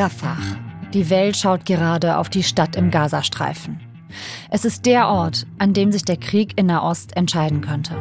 Rafah. 0.00 0.38
Die 0.94 1.10
Welt 1.10 1.36
schaut 1.36 1.66
gerade 1.66 2.16
auf 2.16 2.30
die 2.30 2.42
Stadt 2.42 2.74
im 2.74 2.90
Gazastreifen. 2.90 3.80
Es 4.48 4.64
ist 4.64 4.86
der 4.86 5.08
Ort, 5.08 5.46
an 5.58 5.74
dem 5.74 5.92
sich 5.92 6.06
der 6.06 6.16
Krieg 6.16 6.58
in 6.58 6.66
Nahost 6.66 7.14
entscheiden 7.18 7.60
könnte. 7.60 7.94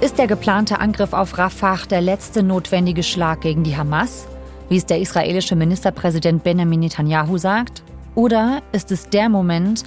Ist 0.00 0.16
der 0.16 0.28
geplante 0.28 0.78
Angriff 0.78 1.12
auf 1.12 1.36
Rafah 1.36 1.86
der 1.90 2.02
letzte 2.02 2.44
notwendige 2.44 3.02
Schlag 3.02 3.40
gegen 3.40 3.64
die 3.64 3.76
Hamas, 3.76 4.28
wie 4.68 4.76
es 4.76 4.86
der 4.86 5.00
israelische 5.00 5.56
Ministerpräsident 5.56 6.44
Benjamin 6.44 6.78
Netanyahu 6.78 7.36
sagt? 7.36 7.82
Oder 8.14 8.62
ist 8.70 8.92
es 8.92 9.08
der 9.08 9.28
Moment, 9.28 9.82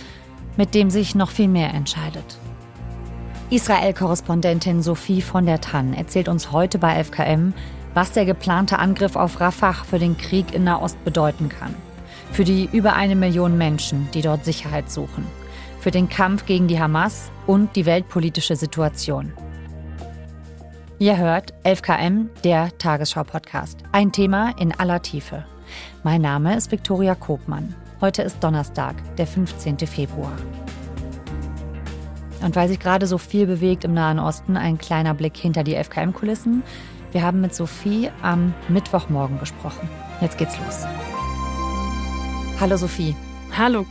mit 0.57 0.75
dem 0.75 0.89
sich 0.89 1.15
noch 1.15 1.29
viel 1.29 1.47
mehr 1.47 1.74
entscheidet? 1.74 2.42
Israel-Korrespondentin 3.51 4.82
Sophie 4.82 5.21
von 5.21 5.46
der 5.46 5.60
Tann 5.60 5.93
erzählt 5.93 6.29
uns 6.29 6.54
heute 6.54 6.79
bei 6.79 7.04
FKM, 7.04 7.54
was 7.93 8.14
der 8.14 8.24
geplante 8.24 8.79
Angriff 8.79 9.18
auf 9.18 9.41
Rafah 9.41 9.74
für 9.74 10.00
den 10.00 10.15
Krieg 10.18 10.54
in 10.54 10.64
Nahost 10.64 11.04
bedeuten 11.04 11.50
kann. 11.50 11.75
Für 12.32 12.46
die 12.46 12.69
über 12.71 12.93
eine 12.93 13.18
Million 13.18 13.57
Menschen, 13.57 14.07
die 14.14 14.21
dort 14.21 14.46
Sicherheit 14.46 14.89
suchen. 14.89 15.27
Für 15.82 15.91
den 15.91 16.07
Kampf 16.07 16.46
gegen 16.46 16.69
die 16.69 16.79
Hamas 16.79 17.29
und 17.46 17.75
die 17.75 17.86
weltpolitische 17.86 18.55
Situation. 18.55 19.33
Ihr 20.97 21.18
hört 21.18 21.54
11KM, 21.65 22.27
der 22.46 22.77
Tagesschau-Podcast. 22.77 23.79
Ein 23.91 24.13
Thema 24.13 24.55
in 24.60 24.71
aller 24.79 25.02
Tiefe. 25.02 25.46
Mein 26.04 26.21
Name 26.21 26.55
ist 26.55 26.71
Viktoria 26.71 27.15
Kobmann. 27.15 27.75
Heute 27.99 28.21
ist 28.21 28.41
Donnerstag, 28.41 28.96
der 29.18 29.27
15. 29.27 29.79
Februar. 29.79 30.32
Und 32.41 32.55
weil 32.55 32.67
sich 32.67 32.79
gerade 32.79 33.07
so 33.07 33.17
viel 33.17 33.45
bewegt 33.45 33.83
im 33.83 33.93
Nahen 33.93 34.19
Osten, 34.19 34.57
ein 34.57 34.77
kleiner 34.77 35.13
Blick 35.13 35.38
hinter 35.38 35.63
die 35.63 35.75
FKM-Kulissen. 35.75 36.63
Wir 37.11 37.21
haben 37.21 37.41
mit 37.41 37.53
Sophie 37.53 38.09
am 38.21 38.53
Mittwochmorgen 38.67 39.39
gesprochen. 39.39 39.88
Jetzt 40.21 40.38
geht's 40.38 40.57
los. 40.57 40.85
Hallo 42.59 42.77
Sophie. 42.77 43.16
Hallo. 43.57 43.85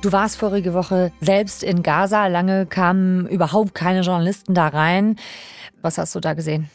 Du 0.00 0.12
warst 0.12 0.36
vorige 0.36 0.74
Woche 0.74 1.12
selbst 1.20 1.62
in 1.62 1.82
Gaza. 1.82 2.26
Lange 2.26 2.66
kamen 2.66 3.26
überhaupt 3.26 3.74
keine 3.74 4.02
Journalisten 4.02 4.54
da 4.54 4.68
rein. 4.68 5.16
Was 5.82 5.98
hast 5.98 6.14
du 6.14 6.20
da 6.20 6.34
gesehen? 6.34 6.70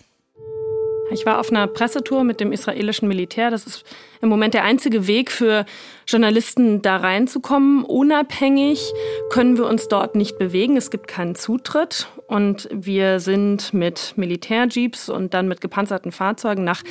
Ich 1.11 1.25
war 1.25 1.39
auf 1.39 1.51
einer 1.51 1.65
Pressetour 1.67 2.23
mit 2.23 2.39
dem 2.39 2.51
israelischen 2.51 3.07
Militär. 3.07 3.49
Das 3.49 3.65
ist 3.65 3.83
im 4.21 4.29
Moment 4.29 4.53
der 4.53 4.63
einzige 4.63 5.07
Weg 5.07 5.31
für 5.31 5.65
Journalisten, 6.07 6.81
da 6.81 6.97
reinzukommen. 6.97 7.83
Unabhängig 7.83 8.93
können 9.31 9.57
wir 9.57 9.65
uns 9.65 9.87
dort 9.87 10.15
nicht 10.15 10.37
bewegen. 10.37 10.77
Es 10.77 10.91
gibt 10.91 11.07
keinen 11.07 11.35
Zutritt. 11.35 12.07
Und 12.27 12.69
wir 12.71 13.19
sind 13.19 13.73
mit 13.73 14.13
Militärjeeps 14.17 15.09
und 15.09 15.33
dann 15.33 15.47
mit 15.47 15.61
gepanzerten 15.61 16.11
Fahrzeugen 16.11 16.63
nach 16.63 16.83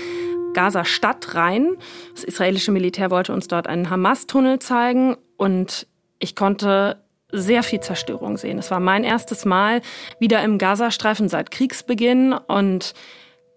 Gaza 0.53 0.85
Stadt 0.85 1.35
rein. 1.37 1.77
Das 2.15 2.25
israelische 2.25 2.73
Militär 2.73 3.11
wollte 3.11 3.33
uns 3.33 3.47
dort 3.47 3.69
einen 3.69 3.89
Hamas-Tunnel 3.89 4.59
zeigen. 4.59 5.17
Und 5.37 5.87
ich 6.19 6.35
konnte 6.35 7.05
sehr 7.31 7.63
viel 7.63 7.81
Zerstörung 7.81 8.37
sehen. 8.37 8.59
Es 8.59 8.71
war 8.71 8.81
mein 8.81 9.05
erstes 9.05 9.45
Mal 9.45 9.81
wieder 10.19 10.43
im 10.43 10.59
Gazastreifen 10.59 11.29
seit 11.29 11.51
Kriegsbeginn 11.51 12.33
und 12.33 12.95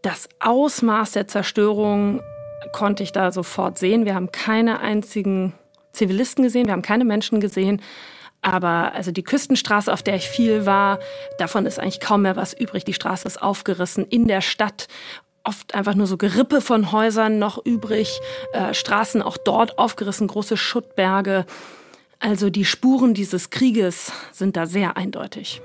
das 0.02 0.30
Ausmaß 0.40 1.12
der 1.12 1.28
Zerstörung 1.28 2.22
konnte 2.72 3.04
ich 3.04 3.12
da 3.12 3.32
sofort 3.32 3.78
sehen. 3.78 4.06
Wir 4.06 4.16
haben 4.16 4.32
keine 4.32 4.80
einzigen 4.80 5.54
Zivilisten 5.94 6.44
gesehen, 6.44 6.68
wir 6.68 6.74
haben 6.74 6.82
keine 6.82 7.06
Menschen 7.06 7.40
gesehen. 7.40 7.82
Aber 8.42 8.94
also 8.94 9.12
die 9.12 9.24
Küstenstraße, 9.24 9.94
auf 9.94 10.02
der 10.02 10.16
ich 10.16 10.28
viel 10.28 10.66
war, 10.66 11.00
davon 11.38 11.66
ist 11.66 11.80
eigentlich 11.80 12.00
kaum 12.00 12.24
mehr 12.24 12.36
was 12.36 12.54
übrig. 12.54 12.86
Die 12.86 12.94
Straße 12.94 13.28
ist 13.28 13.42
aufgerissen 13.42 14.06
in 14.08 14.28
der 14.28 14.42
Stadt. 14.42 14.88
Oft 15.44 15.76
einfach 15.76 15.96
nur 15.96 16.08
so 16.08 16.18
Gerippe 16.18 16.62
von 16.62 16.92
Häusern 16.92 17.40
noch 17.40 17.64
übrig, 17.64 18.20
äh, 18.54 18.74
Straßen 18.74 19.22
auch 19.22 19.38
dort 19.38 19.78
aufgerissen, 19.78 20.28
große 20.28 20.58
Schuttberge. 20.58 21.46
Also 22.20 22.50
die 22.50 22.66
Spuren 22.66 23.14
dieses 23.14 23.50
Krieges 23.50 24.12
sind 24.32 24.56
da 24.56 24.66
sehr 24.66 24.98
eindeutig. 24.98 25.62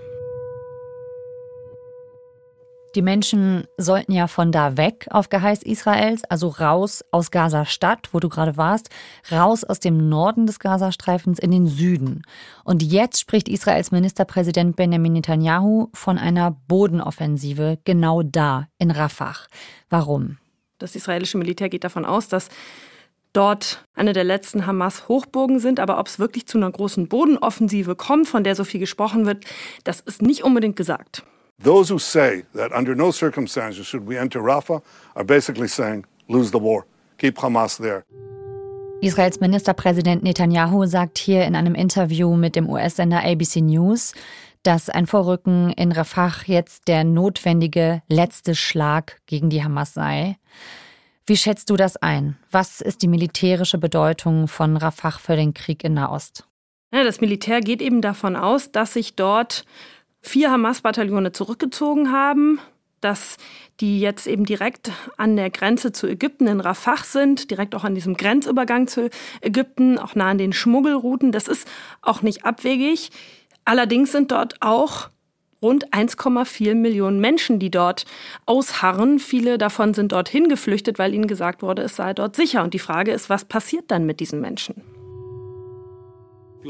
Die 2.97 3.03
Menschen 3.03 3.65
sollten 3.77 4.13
ja 4.13 4.27
von 4.27 4.53
da 4.53 4.79
weg 4.79 5.07
auf 5.11 5.29
Geheiß 5.29 5.63
Israels, 5.65 6.25
also 6.25 6.49
raus 6.49 7.05
aus 7.11 7.31
Gaza-Stadt, 7.31 8.09
wo 8.13 8.21
du 8.21 8.31
gerade 8.31 8.57
warst, 8.57 8.89
raus 9.31 9.65
aus 9.65 9.81
dem 9.81 10.09
Norden 10.09 10.47
des 10.47 10.61
Gazastreifens 10.61 11.39
in 11.39 11.51
den 11.51 11.67
Süden. 11.67 12.23
Und 12.65 12.83
jetzt 12.83 13.21
spricht 13.21 13.51
Israels 13.51 13.91
Ministerpräsident 13.91 14.77
Benjamin 14.77 15.13
Netanyahu 15.13 15.89
von 15.93 16.17
einer 16.17 16.53
Bodenoffensive 16.69 17.79
genau 17.85 18.23
da, 18.23 18.69
in 18.79 18.91
Rafah. 18.91 19.37
Warum? 19.91 20.39
Das 20.79 20.97
israelische 20.97 21.37
Militär 21.37 21.69
geht 21.69 21.85
davon 21.85 22.07
aus, 22.07 22.29
dass 22.29 22.49
dort 23.35 23.85
eine 23.95 24.15
der 24.15 24.25
letzten 24.25 24.65
Hamas-Hochburgen 24.65 25.59
sind. 25.59 25.81
Aber 25.81 25.99
ob 25.99 26.07
es 26.07 26.19
wirklich 26.19 26.47
zu 26.47 26.57
einer 26.57 26.71
großen 26.71 27.09
Bodenoffensive 27.09 27.95
kommt, 27.95 28.27
von 28.27 28.43
der 28.43 28.55
so 28.55 28.65
viel 28.65 28.81
gesprochen 28.81 29.27
wird, 29.27 29.45
das 29.85 30.01
ist 30.01 30.23
nicht 30.23 30.45
unbedingt 30.45 30.77
gesagt. 30.77 31.25
Those 31.63 31.89
who 31.89 31.99
say 31.99 32.45
that 32.55 32.73
under 32.73 32.95
no 32.95 33.11
circumstances 33.11 33.87
should 33.87 34.07
we 34.07 34.19
enter 34.19 34.41
Rafah 34.41 34.83
are 35.15 35.25
basically 35.25 35.69
saying, 35.69 36.05
lose 36.29 36.51
the 36.51 36.59
war, 36.59 36.87
keep 37.19 37.39
Hamas 37.39 37.79
there. 37.79 38.05
Israels 39.01 39.41
Ministerpräsident 39.41 40.23
Netanyahu 40.23 40.87
sagt 40.87 41.19
hier 41.19 41.45
in 41.45 41.55
einem 41.55 41.75
Interview 41.75 42.35
mit 42.35 42.57
dem 42.57 42.69
US-Sender 42.69 43.23
ABC 43.25 43.61
News, 43.61 44.15
dass 44.63 44.89
ein 44.91 45.07
Vorrücken 45.07 45.71
in 45.73 45.93
Rafah 45.93 46.33
jetzt 46.47 46.89
der 46.89 47.05
notwendige 47.05 48.03
letzte 48.09 48.55
Schlag 48.55 49.21
gegen 49.27 49.49
die 49.49 49.63
Hamas 49.63 49.95
sei. 49.95 50.37
Wie 51.27 51.37
schätzt 51.37 51.71
du 51.71 51.77
das 51.77 51.97
ein? 51.97 52.37
Was 52.51 52.81
ist 52.81 53.03
die 53.03 53.09
militärische 53.09 53.79
Bedeutung 53.79 54.49
von 54.49 54.77
Rafah 54.77 55.13
für 55.13 55.37
den 55.37 55.55
Krieg 55.55 55.85
in 55.85 55.95
Nahost? 55.95 56.47
Ja, 56.93 57.05
das 57.05 57.21
Militär 57.21 57.61
geht 57.61 57.83
eben 57.83 58.01
davon 58.01 58.37
aus, 58.37 58.73
dass 58.73 58.95
sich 58.95 59.17
dort 59.17 59.65
vier 60.27 60.51
Hamas-Bataillone 60.51 61.33
zurückgezogen 61.33 62.13
haben, 62.13 62.61
dass 63.01 63.37
die 63.81 64.01
jetzt 64.01 64.27
eben 64.27 64.45
direkt 64.45 64.91
an 65.17 65.37
der 65.37 65.51
Grenze 65.51 65.93
zu 65.93 66.07
Ägypten 66.07 66.47
in 66.47 66.61
Rafah 66.61 67.05
sind, 67.05 67.51
direkt 67.51 67.75
auch 67.75 67.85
an 67.85 67.95
diesem 67.95 68.17
Grenzübergang 68.17 68.89
zu 68.89 69.11
Ägypten, 69.41 69.99
auch 69.99 70.15
nah 70.15 70.31
an 70.31 70.39
den 70.39 70.53
Schmuggelrouten. 70.53 71.31
Das 71.31 71.47
ist 71.47 71.69
auch 72.03 72.23
nicht 72.23 72.45
abwegig. 72.45 73.11
Allerdings 73.65 74.13
sind 74.13 74.33
dort 74.33 74.57
auch 74.61 75.11
rund 75.63 75.93
1,4 75.93 76.75
Millionen 76.75 77.21
Menschen, 77.21 77.59
die 77.59 77.71
dort 77.71 78.07
ausharren. 78.47 79.19
Viele 79.19 79.59
davon 79.59 79.95
sind 79.95 80.13
dorthin 80.13 80.49
geflüchtet, 80.49 80.99
weil 80.99 81.15
ihnen 81.15 81.27
gesagt 81.27 81.63
wurde, 81.63 81.83
es 81.83 81.97
sei 81.97 82.15
dort 82.15 82.37
sicher. 82.37 82.63
Und 82.63 82.75
die 82.75 82.79
Frage 82.79 83.13
ist, 83.13 83.31
was 83.31 83.45
passiert 83.45 83.91
dann 83.91 84.07
mit 84.07 84.21
diesen 84.21 84.41
Menschen? 84.41 84.96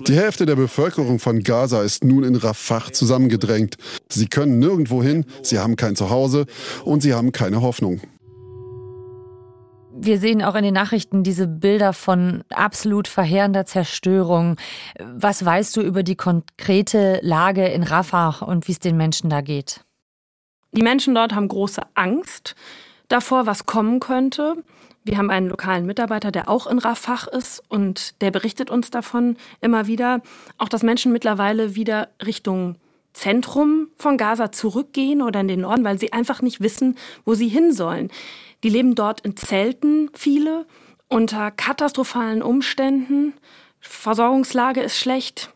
Die 0.05 0.17
Hälfte 0.17 0.47
der 0.47 0.57
Bevölkerung 0.57 1.19
von 1.19 1.43
Gaza 1.43 1.83
ist 1.83 2.05
nun 2.05 2.23
in 2.25 2.37
Rafah 2.37 2.93
zusammengedrängt. 2.93 3.77
Sie 4.09 4.27
können 4.27 4.59
nirgendwo 4.59 5.03
hin, 5.03 5.25
sie 5.43 5.59
haben 5.59 5.77
kein 5.77 5.97
Zuhause 5.97 6.47
und 6.85 7.03
sie 7.03 7.15
haben 7.15 7.33
keine 7.33 7.63
Hoffnung. 7.63 8.01
Wir 9.99 10.19
sehen 10.19 10.43
auch 10.43 10.55
in 10.55 10.63
den 10.63 10.75
Nachrichten 10.75 11.23
diese 11.23 11.47
Bilder 11.47 11.95
von 11.95 12.45
absolut 12.51 13.09
verheerender 13.09 13.65
Zerstörung. 13.65 14.57
Was 15.01 15.43
weißt 15.43 15.75
du 15.77 15.81
über 15.81 16.03
die 16.03 16.17
konkrete 16.17 17.19
Lage 17.23 17.67
in 17.67 17.83
Rafah 17.83 18.45
und 18.45 18.69
wie 18.69 18.73
es 18.73 18.79
den 18.79 18.99
Menschen 18.99 19.31
da 19.31 19.41
geht? 19.41 19.81
Die 20.73 20.83
Menschen 20.83 21.15
dort 21.15 21.35
haben 21.35 21.49
große 21.49 21.81
Angst 21.95 22.55
davor, 23.09 23.47
was 23.47 23.65
kommen 23.65 23.99
könnte. 24.01 24.57
Wir 25.07 25.19
haben 25.19 25.31
einen 25.31 25.49
lokalen 25.49 25.87
Mitarbeiter, 25.87 26.33
der 26.33 26.49
auch 26.49 26.67
in 26.67 26.81
Rafah 26.81 27.29
ist 27.31 27.63
und 27.69 28.21
der 28.23 28.33
berichtet 28.33 28.73
uns 28.73 28.91
davon 28.91 29.37
immer 29.61 29.87
wieder, 29.87 30.21
auch 30.59 30.69
dass 30.69 30.83
Menschen 30.83 31.13
mittlerweile 31.13 31.77
wieder 31.77 32.09
Richtung 32.27 32.75
Zentrum 33.13 33.87
von 33.99 34.17
Gaza 34.17 34.51
zurückgehen 34.51 35.23
oder 35.23 35.39
in 35.39 35.47
den 35.47 35.61
Norden, 35.61 35.85
weil 35.85 36.01
sie 36.01 36.13
einfach 36.13 36.43
nicht 36.43 36.61
wissen, 36.61 36.97
wo 37.25 37.35
sie 37.35 37.47
hin 37.47 37.73
sollen. 37.73 38.11
Die 38.65 38.69
leben 38.69 38.97
dort 38.97 39.21
in 39.21 39.37
Zelten, 39.37 40.11
viele, 40.13 40.67
unter 41.09 41.53
katastrophalen 41.53 42.43
Umständen. 42.43 43.33
Versorgungslage 43.79 44.81
ist 44.81 44.99
schlecht. 44.99 45.51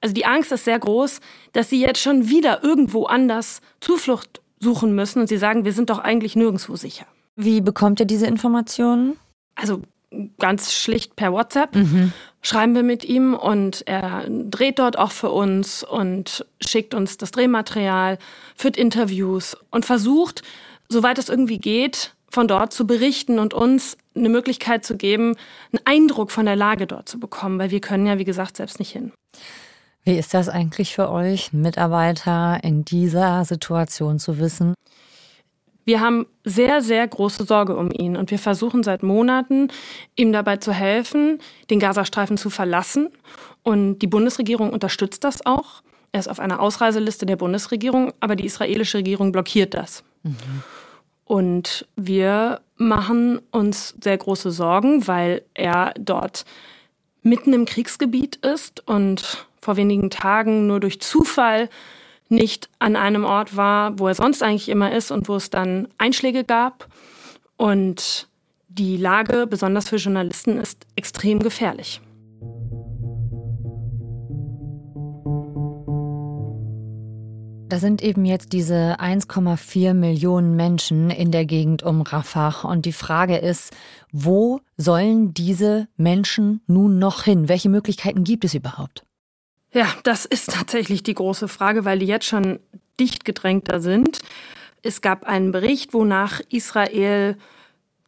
Also 0.00 0.14
die 0.14 0.24
Angst 0.24 0.52
ist 0.52 0.66
sehr 0.66 0.78
groß, 0.78 1.18
dass 1.52 1.68
sie 1.68 1.80
jetzt 1.80 2.00
schon 2.00 2.28
wieder 2.28 2.62
irgendwo 2.62 3.06
anders 3.06 3.60
Zuflucht 3.80 4.40
suchen 4.60 4.94
müssen 4.94 5.18
und 5.18 5.26
sie 5.26 5.36
sagen, 5.36 5.64
wir 5.64 5.72
sind 5.72 5.90
doch 5.90 5.98
eigentlich 5.98 6.36
nirgendwo 6.36 6.76
sicher. 6.76 7.06
Wie 7.40 7.60
bekommt 7.60 8.00
ihr 8.00 8.06
diese 8.06 8.26
Informationen? 8.26 9.16
Also 9.54 9.82
ganz 10.38 10.72
schlicht 10.72 11.14
per 11.14 11.32
WhatsApp 11.32 11.76
mhm. 11.76 12.12
schreiben 12.42 12.74
wir 12.74 12.82
mit 12.82 13.04
ihm 13.04 13.34
und 13.34 13.86
er 13.86 14.24
dreht 14.28 14.80
dort 14.80 14.98
auch 14.98 15.12
für 15.12 15.30
uns 15.30 15.84
und 15.84 16.44
schickt 16.60 16.94
uns 16.94 17.16
das 17.16 17.30
Drehmaterial, 17.30 18.18
führt 18.56 18.76
Interviews 18.76 19.56
und 19.70 19.86
versucht, 19.86 20.42
soweit 20.88 21.18
es 21.18 21.28
irgendwie 21.28 21.58
geht, 21.58 22.12
von 22.28 22.48
dort 22.48 22.72
zu 22.72 22.88
berichten 22.88 23.38
und 23.38 23.54
uns 23.54 23.96
eine 24.16 24.30
Möglichkeit 24.30 24.84
zu 24.84 24.96
geben, 24.96 25.36
einen 25.72 25.82
Eindruck 25.84 26.32
von 26.32 26.44
der 26.44 26.56
Lage 26.56 26.88
dort 26.88 27.08
zu 27.08 27.20
bekommen, 27.20 27.60
weil 27.60 27.70
wir 27.70 27.80
können 27.80 28.06
ja, 28.06 28.18
wie 28.18 28.24
gesagt, 28.24 28.56
selbst 28.56 28.80
nicht 28.80 28.90
hin. 28.90 29.12
Wie 30.02 30.18
ist 30.18 30.34
das 30.34 30.48
eigentlich 30.48 30.92
für 30.92 31.08
euch, 31.08 31.52
Mitarbeiter 31.52 32.58
in 32.64 32.84
dieser 32.84 33.44
Situation 33.44 34.18
zu 34.18 34.38
wissen? 34.38 34.74
Wir 35.88 36.02
haben 36.02 36.26
sehr, 36.44 36.82
sehr 36.82 37.08
große 37.08 37.44
Sorge 37.44 37.74
um 37.74 37.90
ihn 37.90 38.18
und 38.18 38.30
wir 38.30 38.38
versuchen 38.38 38.82
seit 38.82 39.02
Monaten, 39.02 39.68
ihm 40.16 40.34
dabei 40.34 40.58
zu 40.58 40.70
helfen, 40.70 41.38
den 41.70 41.80
Gazastreifen 41.80 42.36
zu 42.36 42.50
verlassen. 42.50 43.08
Und 43.62 44.00
die 44.00 44.06
Bundesregierung 44.06 44.68
unterstützt 44.68 45.24
das 45.24 45.46
auch. 45.46 45.82
Er 46.12 46.20
ist 46.20 46.28
auf 46.28 46.40
einer 46.40 46.60
Ausreiseliste 46.60 47.24
der 47.24 47.36
Bundesregierung, 47.36 48.12
aber 48.20 48.36
die 48.36 48.44
israelische 48.44 48.98
Regierung 48.98 49.32
blockiert 49.32 49.72
das. 49.72 50.04
Mhm. 50.24 50.36
Und 51.24 51.88
wir 51.96 52.60
machen 52.76 53.40
uns 53.50 53.94
sehr 53.98 54.18
große 54.18 54.50
Sorgen, 54.50 55.06
weil 55.08 55.40
er 55.54 55.94
dort 55.98 56.44
mitten 57.22 57.54
im 57.54 57.64
Kriegsgebiet 57.64 58.36
ist 58.36 58.86
und 58.86 59.46
vor 59.62 59.78
wenigen 59.78 60.10
Tagen 60.10 60.66
nur 60.66 60.80
durch 60.80 61.00
Zufall 61.00 61.70
nicht 62.28 62.68
an 62.78 62.96
einem 62.96 63.24
Ort 63.24 63.56
war, 63.56 63.98
wo 63.98 64.08
er 64.08 64.14
sonst 64.14 64.42
eigentlich 64.42 64.68
immer 64.68 64.92
ist 64.92 65.10
und 65.10 65.28
wo 65.28 65.36
es 65.36 65.50
dann 65.50 65.88
Einschläge 65.98 66.44
gab. 66.44 66.88
Und 67.56 68.28
die 68.68 68.96
Lage, 68.96 69.46
besonders 69.46 69.88
für 69.88 69.96
Journalisten, 69.96 70.58
ist 70.58 70.86
extrem 70.96 71.40
gefährlich. 71.40 72.00
Da 77.68 77.78
sind 77.78 78.02
eben 78.02 78.24
jetzt 78.24 78.54
diese 78.54 78.98
1,4 78.98 79.92
Millionen 79.92 80.56
Menschen 80.56 81.10
in 81.10 81.30
der 81.30 81.44
Gegend 81.44 81.82
um 81.82 82.00
Rafah. 82.00 82.62
Und 82.66 82.86
die 82.86 82.92
Frage 82.92 83.36
ist, 83.36 83.74
wo 84.10 84.60
sollen 84.78 85.34
diese 85.34 85.86
Menschen 85.98 86.62
nun 86.66 86.98
noch 86.98 87.24
hin? 87.24 87.50
Welche 87.50 87.68
Möglichkeiten 87.68 88.24
gibt 88.24 88.44
es 88.44 88.54
überhaupt? 88.54 89.04
Ja, 89.72 89.86
das 90.02 90.24
ist 90.24 90.52
tatsächlich 90.52 91.02
die 91.02 91.14
große 91.14 91.48
Frage, 91.48 91.84
weil 91.84 91.98
die 91.98 92.06
jetzt 92.06 92.26
schon 92.26 92.58
dicht 92.98 93.24
gedrängter 93.24 93.80
sind. 93.80 94.20
Es 94.82 95.00
gab 95.00 95.24
einen 95.24 95.52
Bericht, 95.52 95.92
wonach 95.92 96.40
Israel 96.50 97.36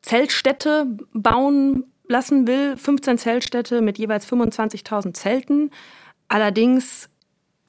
Zeltstädte 0.03 0.87
bauen 1.13 1.85
lassen 2.09 2.47
will, 2.47 2.77
15 2.77 3.19
Zeltstädte 3.19 3.83
mit 3.83 3.99
jeweils 3.99 4.27
25.000 4.27 5.15
Zelten. 5.15 5.71
Allerdings 6.29 7.09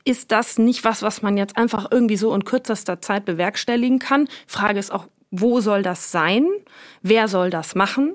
ist 0.04 0.32
das 0.32 0.58
nicht 0.58 0.84
was, 0.84 1.04
was 1.04 1.22
man 1.22 1.38
jetzt 1.38 1.58
einfach 1.58 1.88
irgendwie 1.92 2.18
so 2.18 2.34
in 2.34 2.46
kürzester 2.46 3.02
Zeit 3.02 3.26
bewerkstelligen 3.26 4.00
kann. 4.00 4.28
Frage 4.48 4.80
ist 4.80 4.92
auch, 4.92 5.08
wo 5.30 5.60
soll 5.62 5.84
das 5.84 6.12
sein? 6.12 6.48
Wer 7.02 7.28
soll 7.28 7.50
das 7.50 7.76
machen? 7.76 8.14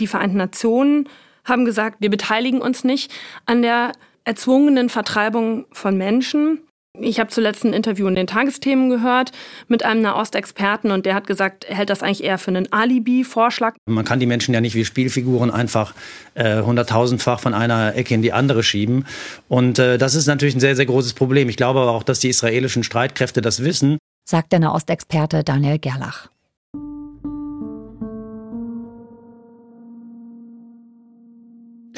Die 0.00 0.06
Vereinten 0.06 0.38
Nationen 0.38 1.08
haben 1.44 1.64
gesagt, 1.64 1.98
wir 2.00 2.10
beteiligen 2.10 2.60
uns 2.60 2.84
nicht 2.84 3.12
an 3.44 3.62
der 3.62 3.92
erzwungenen 4.26 4.90
Vertreibung 4.90 5.64
von 5.72 5.96
Menschen. 5.96 6.60
Ich 6.98 7.20
habe 7.20 7.28
zuletzt 7.28 7.64
ein 7.64 7.74
Interview 7.74 8.06
in 8.08 8.14
den 8.14 8.26
Tagesthemen 8.26 8.88
gehört 8.88 9.32
mit 9.68 9.84
einem 9.84 10.00
Nahostexperten 10.00 10.90
und 10.90 11.04
der 11.04 11.14
hat 11.14 11.26
gesagt, 11.26 11.64
er 11.64 11.76
hält 11.76 11.90
das 11.90 12.02
eigentlich 12.02 12.24
eher 12.24 12.38
für 12.38 12.48
einen 12.48 12.72
Alibi-Vorschlag. 12.72 13.74
Man 13.86 14.04
kann 14.04 14.18
die 14.18 14.26
Menschen 14.26 14.54
ja 14.54 14.62
nicht 14.62 14.74
wie 14.74 14.84
Spielfiguren 14.84 15.50
einfach 15.50 15.94
äh, 16.34 16.62
hunderttausendfach 16.62 17.38
von 17.38 17.54
einer 17.54 17.94
Ecke 17.94 18.14
in 18.14 18.22
die 18.22 18.32
andere 18.32 18.62
schieben. 18.62 19.04
Und 19.48 19.78
äh, 19.78 19.98
das 19.98 20.14
ist 20.14 20.26
natürlich 20.26 20.56
ein 20.56 20.60
sehr, 20.60 20.74
sehr 20.74 20.86
großes 20.86 21.12
Problem. 21.12 21.48
Ich 21.48 21.56
glaube 21.56 21.80
aber 21.80 21.90
auch, 21.90 22.02
dass 22.02 22.20
die 22.20 22.30
israelischen 22.30 22.82
Streitkräfte 22.82 23.42
das 23.42 23.62
wissen. 23.62 23.98
Sagt 24.28 24.52
der 24.52 24.60
Nahostexperte 24.60 25.44
Daniel 25.44 25.78
Gerlach. 25.78 26.30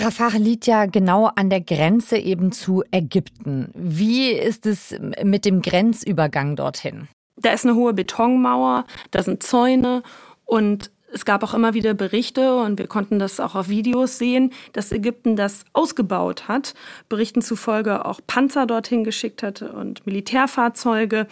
Rafah 0.08 0.38
liegt 0.38 0.66
ja 0.66 0.86
genau 0.86 1.26
an 1.34 1.50
der 1.50 1.60
Grenze 1.60 2.16
eben 2.16 2.50
zu 2.50 2.82
Ägypten. 2.92 3.70
Wie 3.74 4.30
ist 4.30 4.64
es 4.64 4.98
mit 5.22 5.44
dem 5.44 5.60
Grenzübergang 5.60 6.56
dorthin? 6.56 7.08
Da 7.36 7.52
ist 7.52 7.66
eine 7.66 7.74
hohe 7.74 7.92
Betonmauer, 7.92 8.86
da 9.10 9.22
sind 9.22 9.42
Zäune 9.42 10.02
und 10.46 10.90
es 11.12 11.26
gab 11.26 11.42
auch 11.42 11.52
immer 11.52 11.74
wieder 11.74 11.92
Berichte 11.92 12.56
und 12.56 12.78
wir 12.78 12.86
konnten 12.86 13.18
das 13.18 13.38
auch 13.38 13.54
auf 13.54 13.68
Videos 13.68 14.16
sehen, 14.16 14.54
dass 14.72 14.92
Ägypten 14.92 15.36
das 15.36 15.66
ausgebaut 15.74 16.48
hat, 16.48 16.72
Berichten 17.10 17.42
zufolge 17.42 18.06
auch 18.06 18.20
Panzer 18.26 18.64
dorthin 18.64 19.04
geschickt 19.04 19.42
hatte 19.42 19.72
und 19.72 20.06
Militärfahrzeuge. 20.06 21.26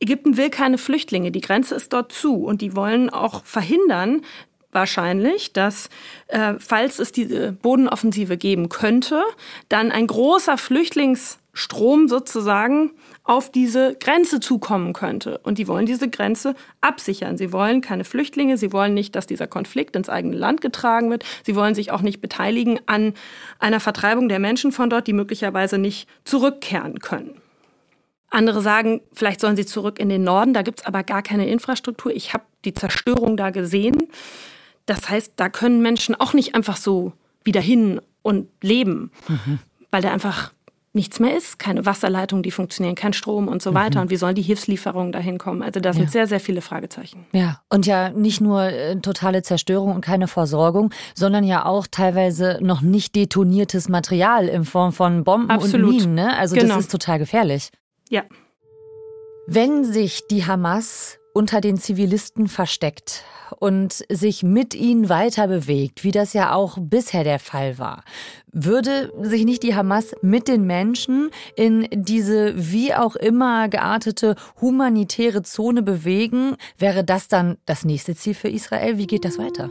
Ägypten 0.00 0.38
will 0.38 0.48
keine 0.48 0.78
Flüchtlinge, 0.78 1.32
die 1.32 1.42
Grenze 1.42 1.74
ist 1.74 1.92
dort 1.92 2.12
zu 2.12 2.44
und 2.44 2.62
die 2.62 2.74
wollen 2.74 3.10
auch 3.10 3.44
verhindern, 3.44 4.22
wahrscheinlich, 4.76 5.52
dass 5.52 5.88
äh, 6.28 6.54
falls 6.58 7.00
es 7.00 7.10
diese 7.10 7.50
Bodenoffensive 7.50 8.36
geben 8.36 8.68
könnte, 8.68 9.22
dann 9.68 9.90
ein 9.90 10.06
großer 10.06 10.58
Flüchtlingsstrom 10.58 12.06
sozusagen 12.06 12.92
auf 13.24 13.50
diese 13.50 13.96
Grenze 13.98 14.38
zukommen 14.38 14.92
könnte. 14.92 15.38
Und 15.38 15.58
die 15.58 15.66
wollen 15.66 15.86
diese 15.86 16.08
Grenze 16.08 16.54
absichern. 16.80 17.38
Sie 17.38 17.52
wollen 17.52 17.80
keine 17.80 18.04
Flüchtlinge, 18.04 18.58
sie 18.58 18.72
wollen 18.72 18.94
nicht, 18.94 19.16
dass 19.16 19.26
dieser 19.26 19.48
Konflikt 19.48 19.96
ins 19.96 20.08
eigene 20.08 20.36
Land 20.36 20.60
getragen 20.60 21.10
wird. 21.10 21.24
Sie 21.44 21.56
wollen 21.56 21.74
sich 21.74 21.90
auch 21.90 22.02
nicht 22.02 22.20
beteiligen 22.20 22.78
an 22.86 23.14
einer 23.58 23.80
Vertreibung 23.80 24.28
der 24.28 24.38
Menschen 24.38 24.70
von 24.70 24.90
dort, 24.90 25.08
die 25.08 25.14
möglicherweise 25.14 25.78
nicht 25.78 26.08
zurückkehren 26.24 27.00
können. 27.00 27.40
Andere 28.28 28.60
sagen, 28.60 29.00
vielleicht 29.12 29.40
sollen 29.40 29.56
sie 29.56 29.66
zurück 29.66 29.98
in 29.98 30.08
den 30.08 30.22
Norden, 30.22 30.52
da 30.52 30.62
gibt 30.62 30.80
es 30.80 30.86
aber 30.86 31.02
gar 31.02 31.22
keine 31.22 31.48
Infrastruktur. 31.48 32.12
Ich 32.12 32.34
habe 32.34 32.44
die 32.64 32.74
Zerstörung 32.74 33.36
da 33.36 33.50
gesehen. 33.50 34.08
Das 34.86 35.08
heißt, 35.08 35.34
da 35.36 35.48
können 35.48 35.82
Menschen 35.82 36.14
auch 36.14 36.32
nicht 36.32 36.54
einfach 36.54 36.76
so 36.76 37.12
wieder 37.44 37.60
hin 37.60 38.00
und 38.22 38.48
leben, 38.62 39.10
mhm. 39.28 39.58
weil 39.90 40.02
da 40.02 40.12
einfach 40.12 40.52
nichts 40.96 41.20
mehr 41.20 41.36
ist, 41.36 41.58
keine 41.58 41.86
Wasserleitungen, 41.86 42.42
die 42.42 42.50
funktionieren, 42.50 42.96
kein 42.96 43.12
Strom 43.12 43.46
und 43.46 43.62
so 43.62 43.74
weiter. 43.74 44.00
Mhm. 44.00 44.02
Und 44.02 44.10
wie 44.10 44.16
sollen 44.16 44.34
die 44.34 44.42
Hilfslieferungen 44.42 45.12
dahin 45.12 45.38
kommen? 45.38 45.62
Also 45.62 45.78
da 45.78 45.92
sind 45.92 46.04
ja. 46.04 46.10
sehr, 46.10 46.26
sehr 46.26 46.40
viele 46.40 46.62
Fragezeichen. 46.62 47.26
Ja, 47.32 47.60
und 47.68 47.86
ja 47.86 48.08
nicht 48.10 48.40
nur 48.40 48.62
äh, 48.62 48.96
totale 48.96 49.42
Zerstörung 49.42 49.94
und 49.94 50.00
keine 50.00 50.26
Versorgung, 50.26 50.92
sondern 51.14 51.44
ja 51.44 51.66
auch 51.66 51.86
teilweise 51.88 52.58
noch 52.62 52.80
nicht 52.80 53.14
detoniertes 53.14 53.88
Material 53.88 54.48
in 54.48 54.64
Form 54.64 54.92
von 54.92 55.22
Bomben 55.22 55.50
Absolut. 55.50 55.90
und 55.90 55.96
Minen. 55.96 56.14
Ne? 56.14 56.36
Also 56.36 56.56
genau. 56.56 56.74
das 56.74 56.84
ist 56.84 56.90
total 56.90 57.18
gefährlich. 57.18 57.70
Ja. 58.08 58.22
Wenn 59.46 59.84
sich 59.84 60.26
die 60.28 60.46
Hamas 60.46 61.18
unter 61.36 61.60
den 61.60 61.76
Zivilisten 61.76 62.48
versteckt 62.48 63.22
und 63.58 64.06
sich 64.08 64.42
mit 64.42 64.74
ihnen 64.74 65.10
weiter 65.10 65.48
bewegt, 65.48 66.02
wie 66.02 66.10
das 66.10 66.32
ja 66.32 66.54
auch 66.54 66.78
bisher 66.80 67.24
der 67.24 67.38
Fall 67.38 67.78
war. 67.78 68.04
Würde 68.52 69.12
sich 69.20 69.44
nicht 69.44 69.62
die 69.62 69.74
Hamas 69.74 70.14
mit 70.22 70.48
den 70.48 70.64
Menschen 70.64 71.30
in 71.54 71.88
diese 71.92 72.54
wie 72.56 72.94
auch 72.94 73.16
immer 73.16 73.68
geartete 73.68 74.34
humanitäre 74.62 75.42
Zone 75.42 75.82
bewegen, 75.82 76.56
wäre 76.78 77.04
das 77.04 77.28
dann 77.28 77.58
das 77.66 77.84
nächste 77.84 78.16
Ziel 78.16 78.32
für 78.32 78.48
Israel? 78.48 78.96
Wie 78.96 79.06
geht 79.06 79.26
das 79.26 79.38
weiter? 79.38 79.70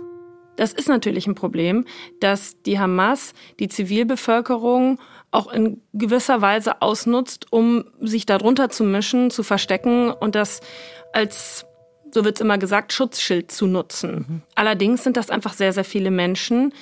Das 0.57 0.72
ist 0.72 0.88
natürlich 0.88 1.27
ein 1.27 1.36
Problem, 1.36 1.86
dass 2.19 2.62
die 2.62 2.79
Hamas 2.79 3.34
die 3.60 3.69
Zivilbevölkerung 3.69 5.00
auch 5.31 5.51
in 5.51 5.81
gewisser 5.93 6.41
Weise 6.41 6.81
ausnutzt, 6.81 7.51
um 7.51 7.86
sich 8.00 8.25
darunter 8.25 8.69
zu 8.69 8.84
mischen, 8.84 9.31
zu 9.31 9.43
verstecken 9.43 10.12
und 10.12 10.36
das 10.36 10.62
als, 11.15 11.65
so 12.12 12.25
wird 12.25 12.38
es 12.38 12.41
immer 12.41 12.57
gesagt, 12.57 12.93
Schutzschild 12.93 13.51
zu 13.51 13.67
nutzen. 13.67 14.25
Mhm. 14.27 14.41
Allerdings 14.55 15.03
sind 15.03 15.17
das 15.17 15.29
einfach 15.29 15.53
sehr, 15.53 15.74
sehr 15.74 15.86
viele 15.86 16.12
Menschen, 16.12 16.74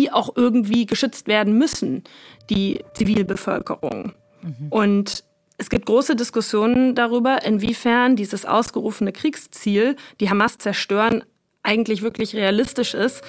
die 0.00 0.12
auch 0.12 0.36
irgendwie 0.36 0.86
geschützt 0.86 1.28
werden 1.28 1.56
müssen, 1.58 2.04
die 2.50 2.84
Zivilbevölkerung. 2.94 4.12
Mhm. 4.42 4.66
Und 4.70 5.24
es 5.56 5.70
gibt 5.70 5.86
große 5.86 6.16
Diskussionen 6.16 6.94
darüber, 6.94 7.44
inwiefern 7.44 8.16
dieses 8.16 8.44
ausgerufene 8.44 9.12
Kriegsziel, 9.12 9.96
die 10.20 10.28
Hamas 10.28 10.58
zerstören, 10.58 11.24
eigentlich 11.62 12.02
wirklich 12.02 12.34
realistisch 12.34 12.94
ist. 12.94 13.22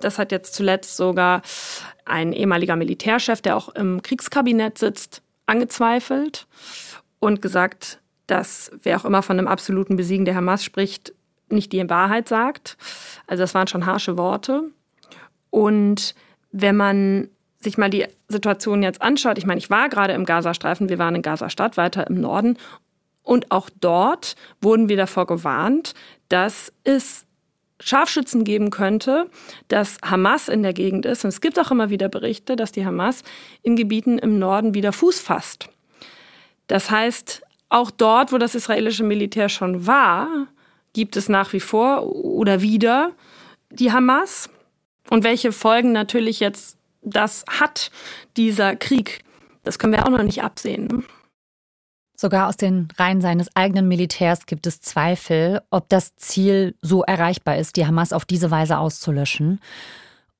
Das 0.00 0.18
hat 0.18 0.32
jetzt 0.32 0.54
zuletzt 0.54 0.96
sogar 0.96 1.42
ein 2.04 2.32
ehemaliger 2.32 2.76
Militärchef, 2.76 3.40
der 3.40 3.56
auch 3.56 3.68
im 3.70 4.02
Kriegskabinett 4.02 4.78
sitzt, 4.78 5.22
angezweifelt 5.46 6.46
und 7.18 7.40
gesagt, 7.40 8.00
dass 8.26 8.70
wer 8.82 8.96
auch 8.98 9.04
immer 9.04 9.22
von 9.22 9.38
einem 9.38 9.48
absoluten 9.48 9.96
Besiegen 9.96 10.24
der 10.24 10.34
Hamas 10.34 10.64
spricht, 10.64 11.12
nicht 11.48 11.72
die 11.72 11.88
Wahrheit 11.88 12.28
sagt. 12.28 12.76
Also 13.26 13.42
das 13.42 13.54
waren 13.54 13.68
schon 13.68 13.86
harsche 13.86 14.18
Worte. 14.18 14.64
Und 15.50 16.14
wenn 16.50 16.76
man 16.76 17.28
sich 17.60 17.78
mal 17.78 17.90
die 17.90 18.06
Situation 18.28 18.82
jetzt 18.82 19.02
anschaut, 19.02 19.38
ich 19.38 19.46
meine, 19.46 19.58
ich 19.58 19.70
war 19.70 19.88
gerade 19.88 20.12
im 20.12 20.24
Gazastreifen, 20.24 20.88
wir 20.88 20.98
waren 20.98 21.14
in 21.14 21.22
Gazastadt, 21.22 21.76
weiter 21.76 22.06
im 22.06 22.20
Norden, 22.20 22.58
und 23.22 23.50
auch 23.50 23.68
dort 23.80 24.36
wurden 24.60 24.88
wir 24.88 24.96
davor 24.96 25.26
gewarnt, 25.26 25.94
dass 26.28 26.72
es 26.84 27.26
Scharfschützen 27.80 28.44
geben 28.44 28.70
könnte, 28.70 29.28
dass 29.66 29.98
Hamas 30.04 30.48
in 30.48 30.62
der 30.62 30.72
Gegend 30.72 31.04
ist. 31.04 31.24
Und 31.24 31.28
es 31.28 31.40
gibt 31.40 31.58
auch 31.58 31.72
immer 31.72 31.90
wieder 31.90 32.08
Berichte, 32.08 32.54
dass 32.54 32.70
die 32.70 32.86
Hamas 32.86 33.24
in 33.62 33.74
Gebieten 33.74 34.18
im 34.18 34.38
Norden 34.38 34.74
wieder 34.74 34.92
Fuß 34.92 35.20
fasst. 35.20 35.68
Das 36.68 36.90
heißt, 36.90 37.42
auch 37.68 37.90
dort, 37.90 38.32
wo 38.32 38.38
das 38.38 38.54
israelische 38.54 39.04
Militär 39.04 39.48
schon 39.48 39.86
war, 39.86 40.28
gibt 40.92 41.16
es 41.16 41.28
nach 41.28 41.52
wie 41.52 41.60
vor 41.60 42.14
oder 42.14 42.62
wieder 42.62 43.12
die 43.70 43.92
Hamas. 43.92 44.48
Und 45.10 45.24
welche 45.24 45.52
Folgen 45.52 45.92
natürlich 45.92 46.40
jetzt 46.40 46.78
das 47.02 47.44
hat, 47.48 47.90
dieser 48.36 48.76
Krieg, 48.76 49.22
das 49.62 49.78
können 49.78 49.92
wir 49.92 50.04
auch 50.04 50.10
noch 50.10 50.22
nicht 50.22 50.42
absehen. 50.42 51.04
Sogar 52.16 52.48
aus 52.48 52.56
den 52.56 52.88
Reihen 52.96 53.20
seines 53.20 53.54
eigenen 53.54 53.88
Militärs 53.88 54.46
gibt 54.46 54.66
es 54.66 54.80
Zweifel, 54.80 55.60
ob 55.70 55.88
das 55.90 56.16
Ziel 56.16 56.74
so 56.80 57.02
erreichbar 57.02 57.58
ist, 57.58 57.76
die 57.76 57.86
Hamas 57.86 58.14
auf 58.14 58.24
diese 58.24 58.50
Weise 58.50 58.78
auszulöschen. 58.78 59.60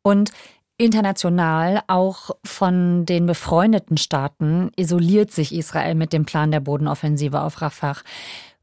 Und 0.02 0.33
international, 0.78 1.83
auch 1.87 2.30
von 2.45 3.06
den 3.06 3.26
befreundeten 3.26 3.97
Staaten, 3.97 4.71
isoliert 4.76 5.30
sich 5.30 5.54
Israel 5.54 5.95
mit 5.95 6.12
dem 6.12 6.25
Plan 6.25 6.50
der 6.50 6.61
Bodenoffensive 6.61 7.40
auf 7.40 7.62
Rafah. 7.62 7.97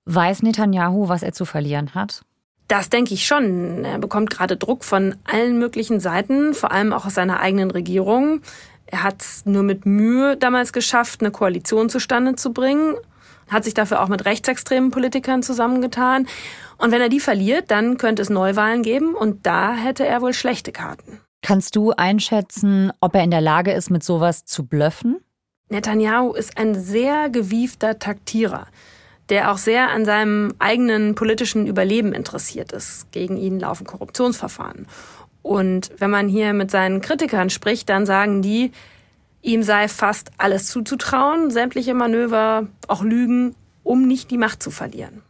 Weiß 0.05 0.43
Netanyahu, 0.43 1.07
was 1.07 1.23
er 1.23 1.33
zu 1.33 1.45
verlieren 1.45 1.95
hat? 1.95 2.23
Das 2.67 2.89
denke 2.89 3.13
ich 3.13 3.25
schon. 3.25 3.83
Er 3.85 3.99
bekommt 3.99 4.29
gerade 4.29 4.57
Druck 4.57 4.83
von 4.83 5.15
allen 5.25 5.59
möglichen 5.59 5.99
Seiten, 5.99 6.53
vor 6.53 6.71
allem 6.71 6.93
auch 6.93 7.05
aus 7.05 7.15
seiner 7.15 7.39
eigenen 7.39 7.71
Regierung. 7.71 8.41
Er 8.85 9.03
hat 9.03 9.21
es 9.21 9.45
nur 9.45 9.63
mit 9.63 9.85
Mühe 9.85 10.37
damals 10.37 10.73
geschafft, 10.73 11.21
eine 11.21 11.31
Koalition 11.31 11.89
zustande 11.89 12.35
zu 12.35 12.53
bringen, 12.53 12.95
hat 13.49 13.63
sich 13.63 13.73
dafür 13.73 14.01
auch 14.01 14.07
mit 14.07 14.25
rechtsextremen 14.25 14.91
Politikern 14.91 15.43
zusammengetan. 15.43 16.27
Und 16.77 16.91
wenn 16.91 17.01
er 17.01 17.09
die 17.09 17.19
verliert, 17.19 17.71
dann 17.71 17.97
könnte 17.97 18.21
es 18.21 18.29
Neuwahlen 18.29 18.83
geben 18.83 19.13
und 19.15 19.45
da 19.45 19.73
hätte 19.73 20.05
er 20.05 20.21
wohl 20.21 20.33
schlechte 20.33 20.71
Karten. 20.71 21.19
Kannst 21.43 21.75
du 21.75 21.91
einschätzen, 21.91 22.93
ob 23.01 23.15
er 23.15 23.23
in 23.23 23.29
der 23.29 23.41
Lage 23.41 23.73
ist, 23.73 23.91
mit 23.91 24.01
sowas 24.01 24.45
zu 24.45 24.65
blöffen? 24.65 25.19
Netanyahu 25.67 26.31
ist 26.31 26.57
ein 26.57 26.73
sehr 26.73 27.29
gewiefter 27.29 27.99
Taktierer, 27.99 28.67
der 29.27 29.51
auch 29.51 29.57
sehr 29.57 29.89
an 29.89 30.05
seinem 30.05 30.53
eigenen 30.59 31.15
politischen 31.15 31.67
Überleben 31.67 32.13
interessiert 32.13 32.71
ist. 32.71 33.11
Gegen 33.11 33.35
ihn 33.35 33.59
laufen 33.59 33.85
Korruptionsverfahren. 33.85 34.87
Und 35.41 35.91
wenn 35.97 36.09
man 36.09 36.29
hier 36.29 36.53
mit 36.53 36.71
seinen 36.71 37.01
Kritikern 37.01 37.49
spricht, 37.49 37.89
dann 37.89 38.05
sagen 38.05 38.41
die, 38.41 38.71
ihm 39.41 39.63
sei 39.63 39.89
fast 39.89 40.31
alles 40.37 40.67
zuzutrauen, 40.67 41.51
sämtliche 41.51 41.93
Manöver, 41.93 42.67
auch 42.87 43.03
Lügen, 43.03 43.53
um 43.83 44.07
nicht 44.07 44.31
die 44.31 44.37
Macht 44.37 44.63
zu 44.63 44.71
verlieren. 44.71 45.23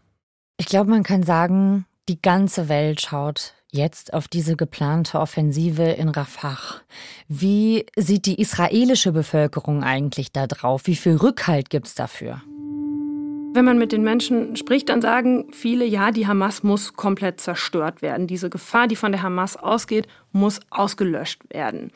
Ich 0.57 0.67
glaube, 0.67 0.91
man 0.91 1.01
kann 1.01 1.23
sagen, 1.23 1.87
die 2.07 2.21
ganze 2.21 2.69
Welt 2.69 3.01
schaut 3.01 3.55
jetzt 3.73 4.13
auf 4.13 4.27
diese 4.27 4.55
geplante 4.55 5.19
Offensive 5.19 5.83
in 5.83 6.09
Rafah. 6.09 6.57
Wie 7.27 7.85
sieht 7.95 8.25
die 8.25 8.39
israelische 8.39 9.11
Bevölkerung 9.11 9.83
eigentlich 9.83 10.31
da 10.31 10.47
drauf? 10.47 10.83
Wie 10.85 10.95
viel 10.95 11.15
Rückhalt 11.15 11.69
gibt 11.69 11.87
es 11.87 11.95
dafür? 11.95 12.41
Wenn 13.55 13.65
man 13.65 13.77
mit 13.77 13.91
den 13.91 14.03
Menschen 14.03 14.55
spricht, 14.55 14.89
dann 14.89 15.01
sagen 15.01 15.47
viele, 15.51 15.85
ja, 15.85 16.11
die 16.11 16.27
Hamas 16.27 16.63
muss 16.63 16.93
komplett 16.93 17.39
zerstört 17.39 18.01
werden. 18.01 18.25
Diese 18.25 18.49
Gefahr, 18.49 18.87
die 18.87 18.95
von 18.95 19.11
der 19.11 19.21
Hamas 19.21 19.57
ausgeht, 19.57 20.07
muss 20.31 20.59
ausgelöscht 20.71 21.41
werden. 21.51 21.91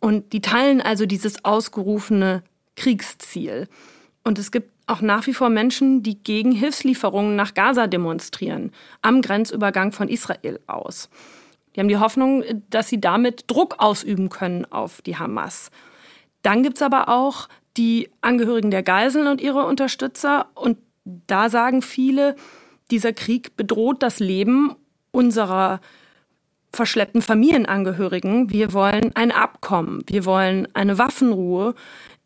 Und 0.00 0.32
die 0.32 0.40
teilen 0.40 0.80
also 0.80 1.06
dieses 1.06 1.44
ausgerufene 1.44 2.42
Kriegsziel. 2.76 3.68
Und 4.28 4.38
es 4.38 4.50
gibt 4.50 4.70
auch 4.86 5.00
nach 5.00 5.26
wie 5.26 5.32
vor 5.32 5.48
Menschen, 5.48 6.02
die 6.02 6.22
gegen 6.22 6.52
Hilfslieferungen 6.52 7.34
nach 7.34 7.54
Gaza 7.54 7.86
demonstrieren, 7.86 8.72
am 9.00 9.22
Grenzübergang 9.22 9.90
von 9.90 10.06
Israel 10.06 10.60
aus. 10.66 11.08
Die 11.74 11.80
haben 11.80 11.88
die 11.88 11.96
Hoffnung, 11.96 12.44
dass 12.68 12.90
sie 12.90 13.00
damit 13.00 13.44
Druck 13.46 13.76
ausüben 13.78 14.28
können 14.28 14.66
auf 14.66 15.00
die 15.00 15.16
Hamas. 15.16 15.70
Dann 16.42 16.62
gibt 16.62 16.76
es 16.76 16.82
aber 16.82 17.08
auch 17.08 17.48
die 17.78 18.10
Angehörigen 18.20 18.70
der 18.70 18.82
Geiseln 18.82 19.28
und 19.28 19.40
ihre 19.40 19.64
Unterstützer. 19.64 20.48
Und 20.52 20.76
da 21.06 21.48
sagen 21.48 21.80
viele, 21.80 22.36
dieser 22.90 23.14
Krieg 23.14 23.56
bedroht 23.56 24.02
das 24.02 24.18
Leben 24.18 24.74
unserer 25.10 25.80
verschleppten 26.70 27.22
Familienangehörigen. 27.22 28.50
Wir 28.50 28.74
wollen 28.74 29.10
ein 29.14 29.32
Abkommen. 29.32 30.02
Wir 30.06 30.26
wollen 30.26 30.68
eine 30.74 30.98
Waffenruhe, 30.98 31.74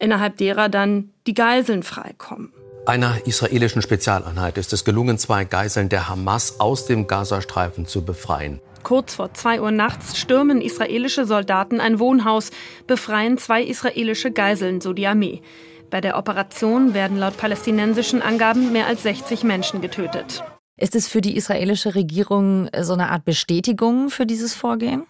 innerhalb 0.03 0.37
derer 0.37 0.69
dann 0.69 1.11
die 1.27 1.35
Geiseln 1.35 1.83
freikommen. 1.83 2.53
Einer 2.85 3.27
israelischen 3.27 3.81
Spezialeinheit 3.81 4.59
ist 4.59 4.73
es 4.73 4.85
gelungen, 4.85 5.17
zwei 5.17 5.45
Geiseln 5.45 5.89
der 5.89 6.09
Hamas 6.09 6.59
aus 6.59 6.87
dem 6.87 7.07
Gazastreifen 7.07 7.87
zu 7.87 8.05
befreien. 8.05 8.61
Kurz 8.83 9.15
vor 9.15 9.33
zwei 9.35 9.61
Uhr 9.61 9.71
nachts 9.71 10.19
stürmen 10.19 10.61
israelische 10.61 11.25
Soldaten 11.25 11.81
ein 11.81 12.01
Wohnhaus, 12.01 12.51
befreien 12.89 13.39
zwei 13.39 13.63
israelische 13.63 14.33
Geiseln, 14.33 14.81
so 14.81 14.93
die 14.93 15.07
Armee. 15.07 15.43
Bei 15.91 16.01
der 16.01 16.19
Operation 16.19 16.93
werden 16.93 17.19
laut 17.19 17.37
palästinensischen 17.37 18.21
Angaben 18.21 18.73
mehr 18.73 18.89
als 18.89 19.05
60 19.05 19.45
Menschen 19.45 19.81
getötet. 19.81 20.43
Ist 20.77 20.97
es 20.97 21.07
für 21.07 21.21
die 21.21 21.37
israelische 21.37 21.95
Regierung 21.95 22.69
so 22.81 22.95
eine 22.95 23.11
Art 23.11 23.25
Bestätigung 23.25 24.11
für 24.11 24.27
dieses 24.27 24.55
Vorgehen? 24.55 25.05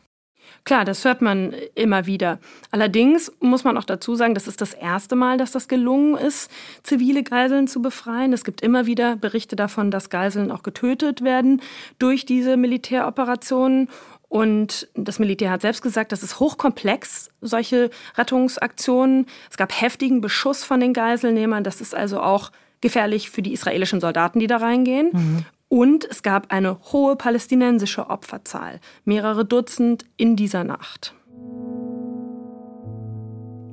Klar, 0.64 0.84
das 0.84 1.04
hört 1.04 1.22
man 1.22 1.54
immer 1.74 2.06
wieder. 2.06 2.38
Allerdings 2.70 3.32
muss 3.40 3.64
man 3.64 3.76
auch 3.76 3.84
dazu 3.84 4.14
sagen, 4.14 4.34
das 4.34 4.46
ist 4.46 4.60
das 4.60 4.74
erste 4.74 5.16
Mal, 5.16 5.38
dass 5.38 5.52
das 5.52 5.68
gelungen 5.68 6.16
ist, 6.16 6.50
zivile 6.82 7.22
Geiseln 7.22 7.66
zu 7.68 7.82
befreien. 7.82 8.32
Es 8.32 8.44
gibt 8.44 8.60
immer 8.60 8.86
wieder 8.86 9.16
Berichte 9.16 9.56
davon, 9.56 9.90
dass 9.90 10.10
Geiseln 10.10 10.50
auch 10.50 10.62
getötet 10.62 11.22
werden 11.22 11.60
durch 11.98 12.26
diese 12.26 12.56
Militäroperationen. 12.56 13.88
Und 14.28 14.88
das 14.94 15.18
Militär 15.18 15.50
hat 15.50 15.60
selbst 15.60 15.82
gesagt, 15.82 16.10
das 16.10 16.22
ist 16.22 16.40
hochkomplex, 16.40 17.30
solche 17.42 17.90
Rettungsaktionen. 18.16 19.26
Es 19.50 19.58
gab 19.58 19.78
heftigen 19.78 20.22
Beschuss 20.22 20.64
von 20.64 20.80
den 20.80 20.94
Geiselnehmern. 20.94 21.64
Das 21.64 21.82
ist 21.82 21.94
also 21.94 22.20
auch 22.20 22.50
gefährlich 22.80 23.30
für 23.30 23.42
die 23.42 23.52
israelischen 23.52 24.00
Soldaten, 24.00 24.38
die 24.38 24.46
da 24.46 24.56
reingehen. 24.56 25.10
Mhm. 25.12 25.44
Und 25.72 26.04
es 26.04 26.22
gab 26.22 26.52
eine 26.52 26.78
hohe 26.92 27.16
palästinensische 27.16 28.10
Opferzahl, 28.10 28.78
mehrere 29.06 29.46
Dutzend 29.46 30.04
in 30.18 30.36
dieser 30.36 30.64
Nacht. 30.64 31.14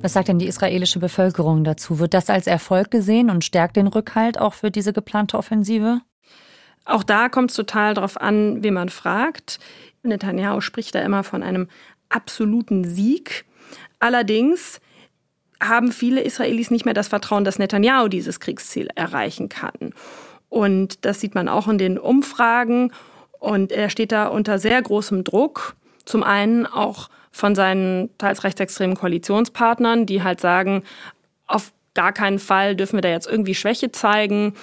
Was 0.00 0.14
sagt 0.14 0.28
denn 0.28 0.38
die 0.38 0.46
israelische 0.46 0.98
Bevölkerung 0.98 1.62
dazu? 1.62 1.98
Wird 1.98 2.14
das 2.14 2.30
als 2.30 2.46
Erfolg 2.46 2.90
gesehen 2.90 3.28
und 3.28 3.44
stärkt 3.44 3.76
den 3.76 3.86
Rückhalt 3.86 4.38
auch 4.38 4.54
für 4.54 4.70
diese 4.70 4.94
geplante 4.94 5.36
Offensive? 5.36 6.00
Auch 6.86 7.02
da 7.02 7.28
kommt 7.28 7.50
es 7.50 7.56
total 7.56 7.92
darauf 7.92 8.18
an, 8.18 8.62
wen 8.62 8.72
man 8.72 8.88
fragt. 8.88 9.58
Netanyahu 10.02 10.62
spricht 10.62 10.94
da 10.94 11.02
immer 11.02 11.22
von 11.22 11.42
einem 11.42 11.68
absoluten 12.08 12.84
Sieg. 12.84 13.44
Allerdings 13.98 14.80
haben 15.62 15.92
viele 15.92 16.22
Israelis 16.22 16.70
nicht 16.70 16.86
mehr 16.86 16.94
das 16.94 17.08
Vertrauen, 17.08 17.44
dass 17.44 17.58
Netanyahu 17.58 18.08
dieses 18.08 18.40
Kriegsziel 18.40 18.88
erreichen 18.94 19.50
kann. 19.50 19.92
Und 20.50 21.06
das 21.06 21.20
sieht 21.20 21.34
man 21.34 21.48
auch 21.48 21.68
in 21.68 21.78
den 21.78 21.98
Umfragen. 21.98 22.92
Und 23.38 23.72
er 23.72 23.88
steht 23.88 24.12
da 24.12 24.26
unter 24.26 24.58
sehr 24.58 24.82
großem 24.82 25.24
Druck. 25.24 25.76
Zum 26.04 26.22
einen 26.22 26.66
auch 26.66 27.08
von 27.30 27.54
seinen 27.54 28.10
teils 28.18 28.44
rechtsextremen 28.44 28.96
Koalitionspartnern, 28.96 30.04
die 30.04 30.22
halt 30.22 30.40
sagen, 30.40 30.82
auf 31.46 31.72
gar 31.94 32.12
keinen 32.12 32.38
Fall 32.38 32.76
dürfen 32.76 32.96
wir 32.96 33.02
da 33.02 33.08
jetzt 33.08 33.28
irgendwie 33.28 33.54
Schwäche 33.54 33.92
zeigen, 33.92 34.54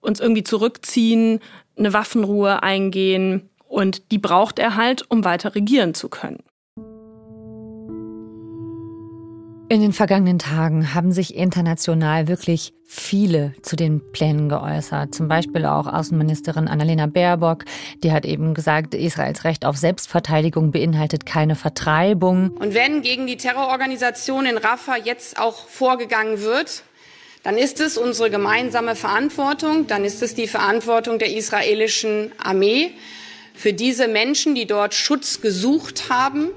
uns 0.00 0.20
irgendwie 0.20 0.44
zurückziehen, 0.44 1.40
eine 1.76 1.92
Waffenruhe 1.92 2.62
eingehen. 2.62 3.48
Und 3.68 4.10
die 4.10 4.18
braucht 4.18 4.58
er 4.58 4.74
halt, 4.74 5.08
um 5.10 5.24
weiter 5.24 5.54
regieren 5.54 5.94
zu 5.94 6.08
können. 6.08 6.42
In 9.70 9.82
den 9.82 9.92
vergangenen 9.92 10.38
Tagen 10.38 10.94
haben 10.94 11.12
sich 11.12 11.34
international 11.34 12.26
wirklich 12.26 12.72
viele 12.90 13.52
zu 13.60 13.76
den 13.76 14.00
Plänen 14.12 14.48
geäußert. 14.48 15.14
Zum 15.14 15.28
Beispiel 15.28 15.66
auch 15.66 15.86
Außenministerin 15.86 16.68
Annalena 16.68 17.06
Baerbock, 17.06 17.66
die 18.02 18.12
hat 18.12 18.24
eben 18.24 18.54
gesagt, 18.54 18.94
Israels 18.94 19.44
Recht 19.44 19.66
auf 19.66 19.76
Selbstverteidigung 19.76 20.72
beinhaltet 20.72 21.26
keine 21.26 21.54
Vertreibung. 21.54 22.56
Und 22.58 22.72
wenn 22.72 23.02
gegen 23.02 23.26
die 23.26 23.36
Terrororganisation 23.36 24.46
in 24.46 24.56
Rafah 24.56 24.96
jetzt 24.96 25.38
auch 25.38 25.68
vorgegangen 25.68 26.40
wird, 26.40 26.82
dann 27.42 27.58
ist 27.58 27.78
es 27.80 27.98
unsere 27.98 28.30
gemeinsame 28.30 28.96
Verantwortung, 28.96 29.86
dann 29.86 30.02
ist 30.02 30.22
es 30.22 30.34
die 30.34 30.48
Verantwortung 30.48 31.18
der 31.18 31.36
israelischen 31.36 32.32
Armee, 32.38 32.92
für 33.54 33.74
diese 33.74 34.08
Menschen, 34.08 34.54
die 34.54 34.66
dort 34.66 34.94
Schutz 34.94 35.42
gesucht 35.42 36.08
haben, 36.08 36.50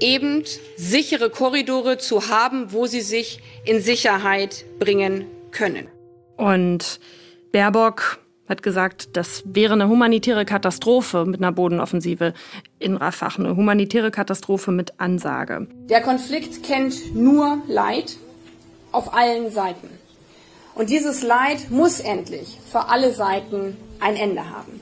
eben 0.00 0.44
sichere 0.76 1.30
Korridore 1.30 1.96
zu 1.96 2.28
haben, 2.28 2.72
wo 2.72 2.86
sie 2.86 3.00
sich 3.00 3.40
in 3.64 3.80
Sicherheit 3.80 4.66
bringen 4.78 5.24
können. 5.56 5.88
Und 6.36 7.00
Baerbock 7.52 8.18
hat 8.48 8.62
gesagt, 8.62 9.16
das 9.16 9.42
wäre 9.46 9.72
eine 9.72 9.88
humanitäre 9.88 10.44
Katastrophe 10.44 11.24
mit 11.24 11.40
einer 11.40 11.52
Bodenoffensive 11.52 12.32
in 12.78 12.96
Rafah, 12.96 13.38
eine 13.38 13.56
humanitäre 13.56 14.10
Katastrophe 14.10 14.70
mit 14.70 15.00
Ansage. 15.00 15.66
Der 15.88 16.00
Konflikt 16.00 16.62
kennt 16.62 17.14
nur 17.14 17.58
Leid 17.66 18.16
auf 18.92 19.14
allen 19.14 19.50
Seiten. 19.50 19.88
Und 20.74 20.90
dieses 20.90 21.22
Leid 21.22 21.70
muss 21.70 22.00
endlich 22.00 22.58
für 22.70 22.88
alle 22.88 23.12
Seiten 23.12 23.76
ein 23.98 24.14
Ende 24.14 24.50
haben. 24.50 24.80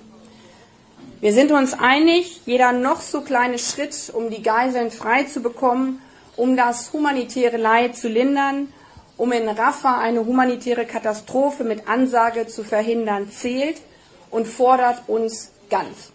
Wir 1.21 1.33
sind 1.33 1.53
uns 1.53 1.73
einig, 1.73 2.43
jeder 2.45 2.73
noch 2.73 3.01
so 3.01 3.23
kleine 3.23 3.59
Schritt, 3.59 4.13
um 4.13 4.29
die 4.29 4.43
Geiseln 4.43 4.91
frei 4.91 5.23
zu 5.23 5.41
bekommen, 5.41 6.01
um 6.37 6.57
das 6.57 6.93
humanitäre 6.93 7.57
Leid 7.57 7.97
zu 7.97 8.09
lindern, 8.09 8.69
um 9.17 9.33
in 9.33 9.49
Rafah 9.49 10.01
eine 10.01 10.25
humanitäre 10.25 10.85
Katastrophe 10.85 11.65
mit 11.65 11.89
Ansage 11.89 12.47
zu 12.47 12.65
verhindern, 12.65 13.31
zählt 13.31 13.81
und 14.31 14.47
fordert 14.47 15.09
uns 15.09 15.53
ganz. 15.71 16.13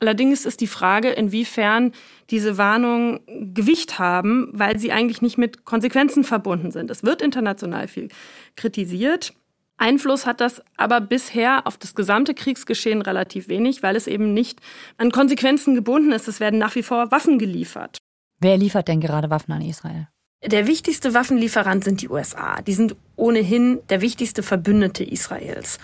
Allerdings 0.00 0.44
ist 0.44 0.60
die 0.60 0.66
Frage, 0.66 1.10
inwiefern 1.10 1.92
diese 2.30 2.58
Warnungen 2.58 3.20
Gewicht 3.54 3.98
haben, 3.98 4.50
weil 4.52 4.78
sie 4.78 4.92
eigentlich 4.92 5.22
nicht 5.22 5.38
mit 5.38 5.64
Konsequenzen 5.64 6.24
verbunden 6.24 6.72
sind. 6.72 6.90
Es 6.90 7.04
wird 7.04 7.22
international 7.22 7.88
viel 7.88 8.08
kritisiert. 8.56 9.32
Einfluss 9.76 10.26
hat 10.26 10.40
das 10.40 10.62
aber 10.76 11.00
bisher 11.00 11.66
auf 11.66 11.78
das 11.78 11.94
gesamte 11.94 12.34
Kriegsgeschehen 12.34 13.02
relativ 13.02 13.48
wenig, 13.48 13.82
weil 13.82 13.96
es 13.96 14.06
eben 14.06 14.34
nicht 14.34 14.60
an 14.98 15.10
Konsequenzen 15.10 15.74
gebunden 15.74 16.12
ist. 16.12 16.28
Es 16.28 16.38
werden 16.38 16.58
nach 16.58 16.74
wie 16.74 16.82
vor 16.82 17.10
Waffen 17.10 17.38
geliefert. 17.38 17.98
Wer 18.40 18.58
liefert 18.58 18.88
denn 18.88 19.00
gerade 19.00 19.30
Waffen 19.30 19.52
an 19.52 19.62
Israel? 19.62 20.08
Der 20.46 20.66
wichtigste 20.66 21.14
Waffenlieferant 21.14 21.84
sind 21.84 22.02
die 22.02 22.10
USA. 22.10 22.60
Die 22.60 22.74
sind 22.74 22.96
ohnehin 23.16 23.80
der 23.88 24.02
wichtigste 24.02 24.42
Verbündete 24.42 25.02
Israels. 25.02 25.78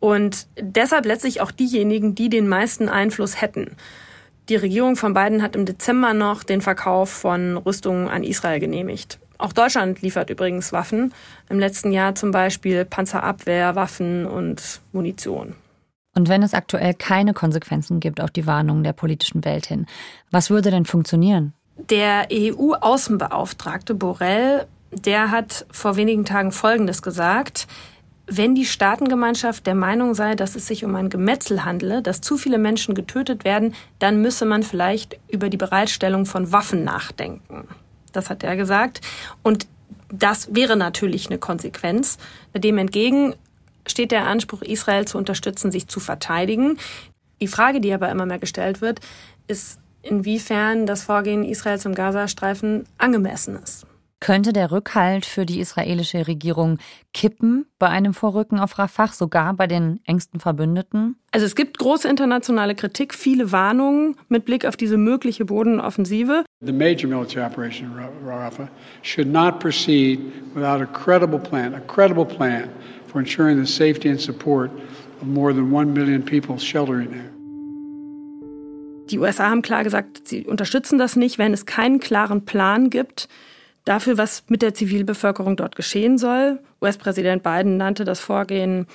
Und 0.00 0.48
deshalb 0.60 1.06
letztlich 1.06 1.40
auch 1.40 1.50
diejenigen, 1.50 2.14
die 2.14 2.28
den 2.28 2.48
meisten 2.48 2.88
Einfluss 2.88 3.40
hätten. 3.40 3.76
Die 4.48 4.56
Regierung 4.56 4.96
von 4.96 5.14
Biden 5.14 5.42
hat 5.42 5.56
im 5.56 5.64
Dezember 5.64 6.12
noch 6.12 6.42
den 6.42 6.60
Verkauf 6.60 7.08
von 7.08 7.56
Rüstungen 7.56 8.08
an 8.08 8.24
Israel 8.24 8.60
genehmigt. 8.60 9.18
Auch 9.38 9.52
Deutschland 9.52 10.02
liefert 10.02 10.28
übrigens 10.28 10.72
Waffen. 10.72 11.14
Im 11.48 11.58
letzten 11.58 11.90
Jahr 11.90 12.14
zum 12.14 12.32
Beispiel 12.32 12.84
Panzerabwehr, 12.84 13.76
Waffen 13.76 14.26
und 14.26 14.80
Munition. 14.92 15.54
Und 16.14 16.28
wenn 16.28 16.42
es 16.42 16.52
aktuell 16.52 16.92
keine 16.94 17.32
Konsequenzen 17.32 17.98
gibt 17.98 18.20
auf 18.20 18.30
die 18.30 18.46
Warnungen 18.46 18.84
der 18.84 18.92
politischen 18.92 19.44
Welt 19.44 19.66
hin, 19.66 19.86
was 20.30 20.50
würde 20.50 20.70
denn 20.70 20.84
funktionieren? 20.84 21.54
Der 21.90 22.28
EU-Außenbeauftragte 22.32 23.94
Borrell, 23.94 24.66
der 24.92 25.30
hat 25.30 25.66
vor 25.70 25.96
wenigen 25.96 26.24
Tagen 26.24 26.52
Folgendes 26.52 27.02
gesagt. 27.02 27.66
Wenn 28.26 28.54
die 28.54 28.66
Staatengemeinschaft 28.66 29.66
der 29.66 29.74
Meinung 29.74 30.14
sei, 30.14 30.36
dass 30.36 30.54
es 30.54 30.66
sich 30.66 30.84
um 30.84 30.94
ein 30.94 31.10
Gemetzel 31.10 31.64
handele, 31.64 32.00
dass 32.00 32.20
zu 32.20 32.36
viele 32.36 32.58
Menschen 32.58 32.94
getötet 32.94 33.44
werden, 33.44 33.74
dann 33.98 34.22
müsse 34.22 34.46
man 34.46 34.62
vielleicht 34.62 35.18
über 35.28 35.48
die 35.48 35.56
Bereitstellung 35.56 36.24
von 36.24 36.52
Waffen 36.52 36.84
nachdenken. 36.84 37.66
Das 38.12 38.30
hat 38.30 38.44
er 38.44 38.56
gesagt. 38.56 39.00
Und 39.42 39.66
das 40.10 40.54
wäre 40.54 40.76
natürlich 40.76 41.26
eine 41.28 41.38
Konsequenz. 41.38 42.18
Dem 42.54 42.78
entgegen 42.78 43.34
steht 43.88 44.12
der 44.12 44.26
Anspruch, 44.26 44.62
Israel 44.62 45.06
zu 45.06 45.18
unterstützen, 45.18 45.72
sich 45.72 45.88
zu 45.88 45.98
verteidigen. 45.98 46.78
Die 47.40 47.48
Frage, 47.48 47.80
die 47.80 47.92
aber 47.92 48.08
immer 48.10 48.26
mehr 48.26 48.38
gestellt 48.38 48.80
wird, 48.80 49.00
ist, 49.48 49.80
inwiefern 50.02 50.86
das 50.86 51.04
Vorgehen 51.04 51.44
Israels 51.44 51.84
im 51.84 51.94
Gazastreifen 51.94 52.84
angemessen 52.98 53.56
ist. 53.62 53.86
Könnte 54.22 54.52
der 54.52 54.70
Rückhalt 54.70 55.26
für 55.26 55.44
die 55.44 55.58
israelische 55.58 56.28
Regierung 56.28 56.78
kippen 57.12 57.66
bei 57.80 57.88
einem 57.88 58.14
Vorrücken 58.14 58.60
auf 58.60 58.78
Rafah, 58.78 59.08
sogar 59.08 59.52
bei 59.54 59.66
den 59.66 59.98
engsten 60.06 60.38
Verbündeten? 60.38 61.16
Also 61.32 61.44
es 61.44 61.56
gibt 61.56 61.76
große 61.78 62.08
internationale 62.08 62.76
Kritik, 62.76 63.14
viele 63.14 63.50
Warnungen 63.50 64.14
mit 64.28 64.44
Blick 64.44 64.64
auf 64.64 64.76
diese 64.76 64.96
mögliche 64.96 65.44
Bodenoffensive. 65.44 66.44
The 66.64 66.72
major 66.72 67.08
military 67.08 67.44
operation 67.44 67.90
in 67.90 68.28
Rafah 68.28 68.68
should 69.02 69.26
not 69.26 69.58
proceed 69.58 70.20
without 70.54 70.80
a 70.80 70.86
credible 70.86 71.40
plan, 71.40 71.74
a 71.74 71.80
credible 71.80 72.24
plan 72.24 72.68
for 73.08 73.18
ensuring 73.18 73.58
the 73.58 73.66
safety 73.66 74.08
and 74.08 74.20
support 74.20 74.70
of 75.20 75.26
more 75.26 75.52
than 75.52 75.72
one 75.72 75.92
million 75.92 76.22
people 76.22 76.58
sheltering 76.58 77.10
there. 77.10 77.32
Die 79.12 79.18
USA 79.18 79.50
haben 79.50 79.60
klar 79.60 79.84
gesagt, 79.84 80.26
sie 80.26 80.46
unterstützen 80.46 80.98
das 80.98 81.16
nicht, 81.16 81.36
wenn 81.36 81.52
es 81.52 81.66
keinen 81.66 82.00
klaren 82.00 82.46
Plan 82.46 82.88
gibt 82.88 83.28
dafür, 83.84 84.16
was 84.16 84.44
mit 84.48 84.62
der 84.62 84.72
Zivilbevölkerung 84.72 85.56
dort 85.56 85.76
geschehen 85.76 86.16
soll. 86.16 86.60
US-Präsident 86.80 87.42
Biden 87.42 87.76
nannte 87.76 88.04
das 88.04 88.20
Vorgehen 88.20 88.86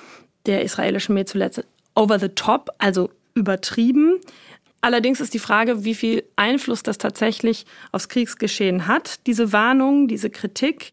der 0.46 0.62
israelischen 0.62 1.12
Armee 1.12 1.24
zuletzt 1.24 1.64
over 1.94 2.18
the 2.18 2.30
top, 2.30 2.70
also 2.78 3.10
übertrieben. 3.34 4.18
Allerdings 4.80 5.20
ist 5.20 5.34
die 5.34 5.38
Frage, 5.38 5.84
wie 5.84 5.94
viel 5.94 6.24
Einfluss 6.34 6.82
das 6.82 6.98
tatsächlich 6.98 7.66
aufs 7.92 8.08
Kriegsgeschehen 8.08 8.88
hat, 8.88 9.26
diese 9.26 9.52
Warnung, 9.52 10.08
diese 10.08 10.30
Kritik. 10.30 10.92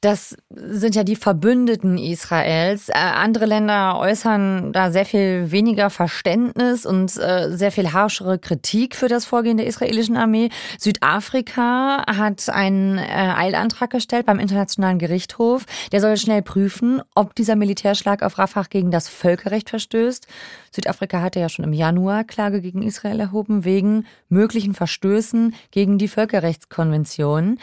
Das 0.00 0.34
sind 0.48 0.94
ja 0.94 1.04
die 1.04 1.16
Verbündeten 1.16 1.98
Israels. 1.98 2.88
Äh, 2.88 2.94
andere 2.94 3.44
Länder 3.44 3.98
äußern 3.98 4.72
da 4.72 4.90
sehr 4.90 5.04
viel 5.04 5.50
weniger 5.50 5.90
Verständnis 5.90 6.86
und 6.86 7.14
äh, 7.18 7.54
sehr 7.54 7.70
viel 7.70 7.92
harschere 7.92 8.38
Kritik 8.38 8.96
für 8.96 9.08
das 9.08 9.26
Vorgehen 9.26 9.58
der 9.58 9.66
israelischen 9.66 10.16
Armee. 10.16 10.48
Südafrika 10.78 12.06
hat 12.06 12.48
einen 12.48 12.96
äh, 12.96 13.02
Eilantrag 13.02 13.90
gestellt 13.90 14.24
beim 14.24 14.38
Internationalen 14.38 14.98
Gerichtshof. 14.98 15.66
Der 15.92 16.00
soll 16.00 16.16
schnell 16.16 16.40
prüfen, 16.40 17.02
ob 17.14 17.34
dieser 17.34 17.56
Militärschlag 17.56 18.22
auf 18.22 18.38
Rafah 18.38 18.64
gegen 18.70 18.90
das 18.90 19.06
Völkerrecht 19.10 19.68
verstößt. 19.68 20.26
Südafrika 20.72 21.20
hatte 21.20 21.40
ja 21.40 21.50
schon 21.50 21.64
im 21.66 21.74
Januar 21.74 22.24
Klage 22.24 22.62
gegen 22.62 22.80
Israel 22.80 23.20
erhoben 23.20 23.66
wegen 23.66 24.06
möglichen 24.30 24.72
Verstößen 24.72 25.54
gegen 25.72 25.98
die 25.98 26.08
Völkerrechtskonvention. 26.08 27.58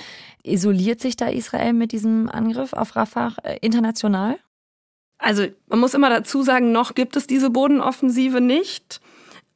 Isoliert 0.48 1.02
sich 1.02 1.16
da 1.16 1.28
Israel 1.28 1.74
mit 1.74 1.92
diesem 1.92 2.30
Angriff 2.30 2.74
auf 2.74 2.96
Rafah 2.96 3.34
äh, 3.44 3.58
international? 3.62 4.38
Also 5.18 5.48
man 5.68 5.80
muss 5.80 5.94
immer 5.94 6.10
dazu 6.10 6.44
sagen, 6.44 6.72
noch 6.72 6.96
gibt 6.96 7.16
es 7.16 7.28
diese 7.28 7.50
Bodenoffensive 7.50 8.40
nicht, 8.42 9.02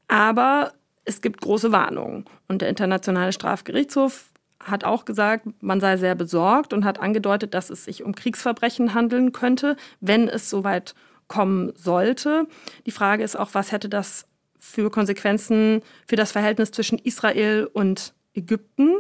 aber 0.07 0.73
es 1.05 1.21
gibt 1.21 1.41
große 1.41 1.71
Warnungen. 1.71 2.25
Und 2.47 2.61
der 2.61 2.69
Internationale 2.69 3.31
Strafgerichtshof 3.31 4.25
hat 4.59 4.83
auch 4.83 5.05
gesagt, 5.05 5.47
man 5.61 5.79
sei 5.79 5.97
sehr 5.97 6.15
besorgt 6.15 6.73
und 6.73 6.85
hat 6.85 6.99
angedeutet, 6.99 7.53
dass 7.53 7.69
es 7.69 7.85
sich 7.85 8.03
um 8.03 8.13
Kriegsverbrechen 8.13 8.93
handeln 8.93 9.31
könnte, 9.31 9.75
wenn 9.99 10.27
es 10.27 10.49
soweit 10.49 10.93
kommen 11.27 11.71
sollte. 11.75 12.47
Die 12.85 12.91
Frage 12.91 13.23
ist 13.23 13.37
auch, 13.37 13.53
was 13.53 13.71
hätte 13.71 13.89
das 13.89 14.27
für 14.59 14.91
Konsequenzen 14.91 15.81
für 16.07 16.15
das 16.15 16.31
Verhältnis 16.31 16.71
zwischen 16.71 16.99
Israel 16.99 17.69
und 17.71 18.13
Ägypten? 18.33 18.93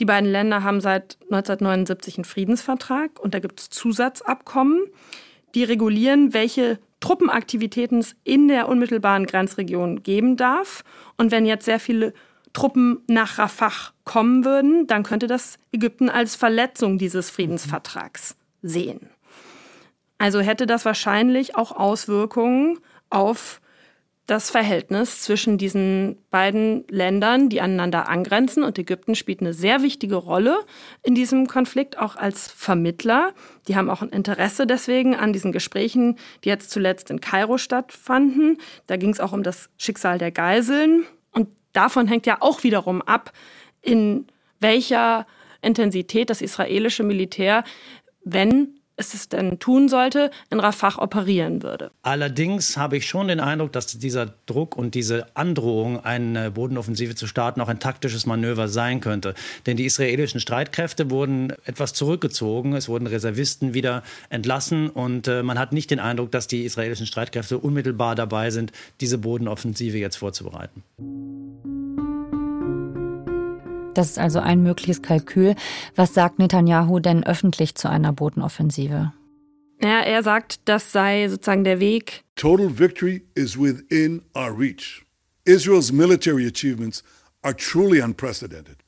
Die 0.00 0.04
beiden 0.04 0.30
Länder 0.30 0.62
haben 0.62 0.80
seit 0.80 1.18
1979 1.24 2.18
einen 2.18 2.24
Friedensvertrag 2.24 3.20
und 3.20 3.34
da 3.34 3.38
gibt 3.38 3.60
es 3.60 3.70
Zusatzabkommen, 3.70 4.86
die 5.54 5.64
regulieren, 5.64 6.34
welche 6.34 6.78
Truppenaktivitäten 7.00 7.98
es 7.98 8.16
in 8.24 8.48
der 8.48 8.68
unmittelbaren 8.68 9.26
Grenzregion 9.26 10.02
geben 10.02 10.36
darf. 10.36 10.82
Und 11.16 11.30
wenn 11.30 11.46
jetzt 11.46 11.64
sehr 11.64 11.78
viele 11.78 12.12
Truppen 12.54 13.02
nach 13.08 13.38
Rafah 13.38 13.92
kommen 14.04 14.44
würden, 14.44 14.86
dann 14.86 15.02
könnte 15.02 15.26
das 15.26 15.58
Ägypten 15.72 16.08
als 16.08 16.34
Verletzung 16.34 16.98
dieses 16.98 17.30
Friedensvertrags 17.30 18.36
sehen. 18.62 19.10
Also 20.18 20.40
hätte 20.40 20.66
das 20.66 20.84
wahrscheinlich 20.84 21.56
auch 21.56 21.72
Auswirkungen 21.72 22.78
auf 23.10 23.60
das 24.26 24.50
Verhältnis 24.50 25.20
zwischen 25.20 25.58
diesen 25.58 26.16
beiden 26.30 26.84
Ländern, 26.88 27.50
die 27.50 27.60
aneinander 27.60 28.08
angrenzen. 28.08 28.62
Und 28.62 28.78
Ägypten 28.78 29.14
spielt 29.14 29.40
eine 29.40 29.52
sehr 29.52 29.82
wichtige 29.82 30.16
Rolle 30.16 30.60
in 31.02 31.14
diesem 31.14 31.46
Konflikt, 31.46 31.98
auch 31.98 32.16
als 32.16 32.48
Vermittler. 32.48 33.34
Die 33.68 33.76
haben 33.76 33.90
auch 33.90 34.00
ein 34.00 34.08
Interesse 34.08 34.66
deswegen 34.66 35.14
an 35.14 35.34
diesen 35.34 35.52
Gesprächen, 35.52 36.16
die 36.42 36.48
jetzt 36.48 36.70
zuletzt 36.70 37.10
in 37.10 37.20
Kairo 37.20 37.58
stattfanden. 37.58 38.58
Da 38.86 38.96
ging 38.96 39.10
es 39.10 39.20
auch 39.20 39.32
um 39.32 39.42
das 39.42 39.68
Schicksal 39.76 40.16
der 40.16 40.30
Geiseln. 40.30 41.04
Und 41.32 41.48
davon 41.74 42.08
hängt 42.08 42.24
ja 42.24 42.38
auch 42.40 42.62
wiederum 42.62 43.02
ab, 43.02 43.30
in 43.82 44.26
welcher 44.58 45.26
Intensität 45.60 46.30
das 46.30 46.40
israelische 46.40 47.02
Militär, 47.02 47.62
wenn 48.24 48.73
es 48.96 49.28
denn 49.28 49.58
tun 49.58 49.88
sollte, 49.88 50.30
in 50.50 50.60
Rafah 50.60 50.98
operieren 50.98 51.62
würde. 51.62 51.90
Allerdings 52.02 52.76
habe 52.76 52.96
ich 52.96 53.08
schon 53.08 53.28
den 53.28 53.40
Eindruck, 53.40 53.72
dass 53.72 53.86
dieser 53.98 54.34
Druck 54.46 54.76
und 54.76 54.94
diese 54.94 55.26
Androhung, 55.34 56.04
eine 56.04 56.50
Bodenoffensive 56.50 57.14
zu 57.14 57.26
starten, 57.26 57.60
auch 57.60 57.68
ein 57.68 57.80
taktisches 57.80 58.26
Manöver 58.26 58.68
sein 58.68 59.00
könnte. 59.00 59.34
Denn 59.66 59.76
die 59.76 59.84
israelischen 59.84 60.40
Streitkräfte 60.40 61.10
wurden 61.10 61.52
etwas 61.64 61.92
zurückgezogen, 61.92 62.74
es 62.74 62.88
wurden 62.88 63.06
Reservisten 63.06 63.74
wieder 63.74 64.02
entlassen 64.28 64.90
und 64.90 65.26
äh, 65.28 65.42
man 65.42 65.58
hat 65.58 65.72
nicht 65.72 65.90
den 65.90 66.00
Eindruck, 66.00 66.30
dass 66.30 66.46
die 66.46 66.64
israelischen 66.64 67.06
Streitkräfte 67.06 67.58
unmittelbar 67.58 68.14
dabei 68.14 68.50
sind, 68.50 68.72
diese 69.00 69.18
Bodenoffensive 69.18 69.98
jetzt 69.98 70.16
vorzubereiten. 70.16 70.82
Das 73.94 74.10
ist 74.10 74.18
also 74.18 74.40
ein 74.40 74.62
mögliches 74.62 75.02
Kalkül. 75.02 75.54
Was 75.96 76.14
sagt 76.14 76.38
Netanyahu 76.38 77.00
denn 77.00 77.24
öffentlich 77.24 77.74
zu 77.74 77.88
einer 77.88 78.12
Bodenoffensive? 78.12 79.12
Ja, 79.82 80.00
er 80.00 80.22
sagt, 80.22 80.60
das 80.66 80.92
sei 80.92 81.28
sozusagen 81.28 81.64
der 81.64 81.80
Weg. 81.80 82.24
Total 82.36 82.78
victory 82.78 83.22
is 83.34 83.58
within 83.58 84.22
our 84.34 84.56
reach. 84.56 85.04
Israel's 85.44 85.92
military 85.92 86.46
achievements 86.46 87.02
are 87.42 87.54
truly 87.54 88.00
unprecedented. 88.00 88.78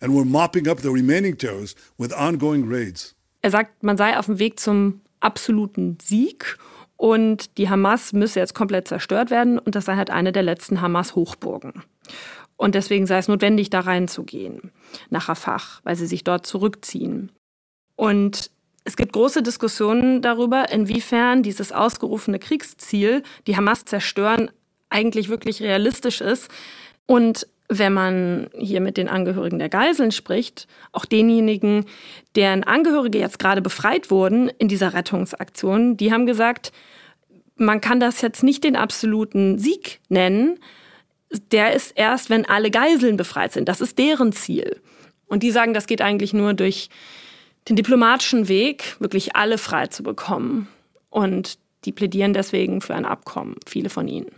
And 0.00 0.12
we're 0.12 0.24
mopping 0.24 0.68
up 0.68 0.80
the 0.80 0.88
remaining 0.88 1.38
terrorists 1.38 1.80
with 1.96 2.12
ongoing 2.12 2.68
raids. 2.68 3.14
Er 3.40 3.50
sagt, 3.50 3.82
man 3.82 3.96
sei 3.96 4.18
auf 4.18 4.26
dem 4.26 4.38
Weg 4.38 4.58
zum 4.58 5.00
absoluten 5.20 5.98
Sieg 6.02 6.58
und 6.96 7.56
die 7.58 7.68
Hamas 7.68 8.12
müsse 8.12 8.40
jetzt 8.40 8.54
komplett 8.54 8.88
zerstört 8.88 9.30
werden 9.30 9.58
und 9.58 9.74
das 9.74 9.84
sei 9.84 9.96
halt 9.96 10.10
eine 10.10 10.32
der 10.32 10.42
letzten 10.42 10.80
Hamas-Hochburgen. 10.80 11.84
Und 12.62 12.76
deswegen 12.76 13.08
sei 13.08 13.18
es 13.18 13.26
notwendig, 13.26 13.70
da 13.70 13.80
reinzugehen, 13.80 14.70
nach 15.10 15.28
Rafah, 15.28 15.80
weil 15.82 15.96
sie 15.96 16.06
sich 16.06 16.22
dort 16.22 16.46
zurückziehen. 16.46 17.32
Und 17.96 18.52
es 18.84 18.94
gibt 18.94 19.14
große 19.14 19.42
Diskussionen 19.42 20.22
darüber, 20.22 20.70
inwiefern 20.70 21.42
dieses 21.42 21.72
ausgerufene 21.72 22.38
Kriegsziel, 22.38 23.24
die 23.48 23.56
Hamas 23.56 23.84
zerstören, 23.84 24.48
eigentlich 24.90 25.28
wirklich 25.28 25.60
realistisch 25.60 26.20
ist. 26.20 26.52
Und 27.06 27.48
wenn 27.68 27.94
man 27.94 28.48
hier 28.56 28.80
mit 28.80 28.96
den 28.96 29.08
Angehörigen 29.08 29.58
der 29.58 29.68
Geiseln 29.68 30.12
spricht, 30.12 30.68
auch 30.92 31.04
denjenigen, 31.04 31.86
deren 32.36 32.62
Angehörige 32.62 33.18
jetzt 33.18 33.40
gerade 33.40 33.60
befreit 33.60 34.08
wurden 34.12 34.48
in 34.48 34.68
dieser 34.68 34.94
Rettungsaktion, 34.94 35.96
die 35.96 36.12
haben 36.12 36.26
gesagt, 36.26 36.70
man 37.56 37.80
kann 37.80 37.98
das 37.98 38.20
jetzt 38.20 38.44
nicht 38.44 38.62
den 38.62 38.76
absoluten 38.76 39.58
Sieg 39.58 39.98
nennen. 40.08 40.60
Der 41.50 41.72
ist 41.72 41.92
erst, 41.96 42.30
wenn 42.30 42.44
alle 42.44 42.70
Geiseln 42.70 43.16
befreit 43.16 43.52
sind. 43.52 43.68
Das 43.68 43.80
ist 43.80 43.98
deren 43.98 44.32
Ziel. 44.32 44.80
Und 45.26 45.42
die 45.42 45.50
sagen, 45.50 45.72
das 45.72 45.86
geht 45.86 46.02
eigentlich 46.02 46.34
nur 46.34 46.54
durch 46.54 46.90
den 47.68 47.76
diplomatischen 47.76 48.48
Weg, 48.48 48.96
wirklich 48.98 49.36
alle 49.36 49.58
frei 49.58 49.86
zu 49.86 50.02
bekommen. 50.02 50.68
Und 51.10 51.58
die 51.84 51.92
plädieren 51.92 52.32
deswegen 52.32 52.80
für 52.80 52.94
ein 52.94 53.04
Abkommen, 53.04 53.56
viele 53.66 53.88
von 53.88 54.08
ihnen. 54.08 54.30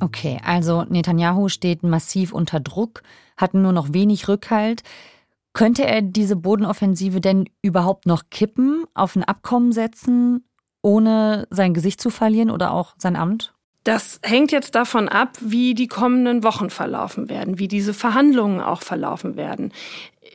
Okay, 0.00 0.40
also 0.44 0.84
Netanyahu 0.88 1.48
steht 1.48 1.82
massiv 1.82 2.32
unter 2.32 2.58
Druck, 2.58 3.02
hat 3.36 3.54
nur 3.54 3.72
noch 3.72 3.92
wenig 3.92 4.28
Rückhalt. 4.28 4.82
Könnte 5.52 5.84
er 5.84 6.00
diese 6.00 6.36
Bodenoffensive 6.36 7.20
denn 7.20 7.50
überhaupt 7.60 8.06
noch 8.06 8.24
kippen, 8.30 8.84
auf 8.94 9.16
ein 9.16 9.24
Abkommen 9.24 9.72
setzen, 9.72 10.44
ohne 10.80 11.46
sein 11.50 11.74
Gesicht 11.74 12.00
zu 12.00 12.08
verlieren 12.08 12.50
oder 12.50 12.72
auch 12.72 12.94
sein 12.96 13.16
Amt? 13.16 13.52
Das 13.90 14.20
hängt 14.22 14.52
jetzt 14.52 14.76
davon 14.76 15.08
ab, 15.08 15.36
wie 15.40 15.74
die 15.74 15.88
kommenden 15.88 16.44
Wochen 16.44 16.70
verlaufen 16.70 17.28
werden, 17.28 17.58
wie 17.58 17.66
diese 17.66 17.92
Verhandlungen 17.92 18.60
auch 18.60 18.82
verlaufen 18.82 19.34
werden, 19.34 19.72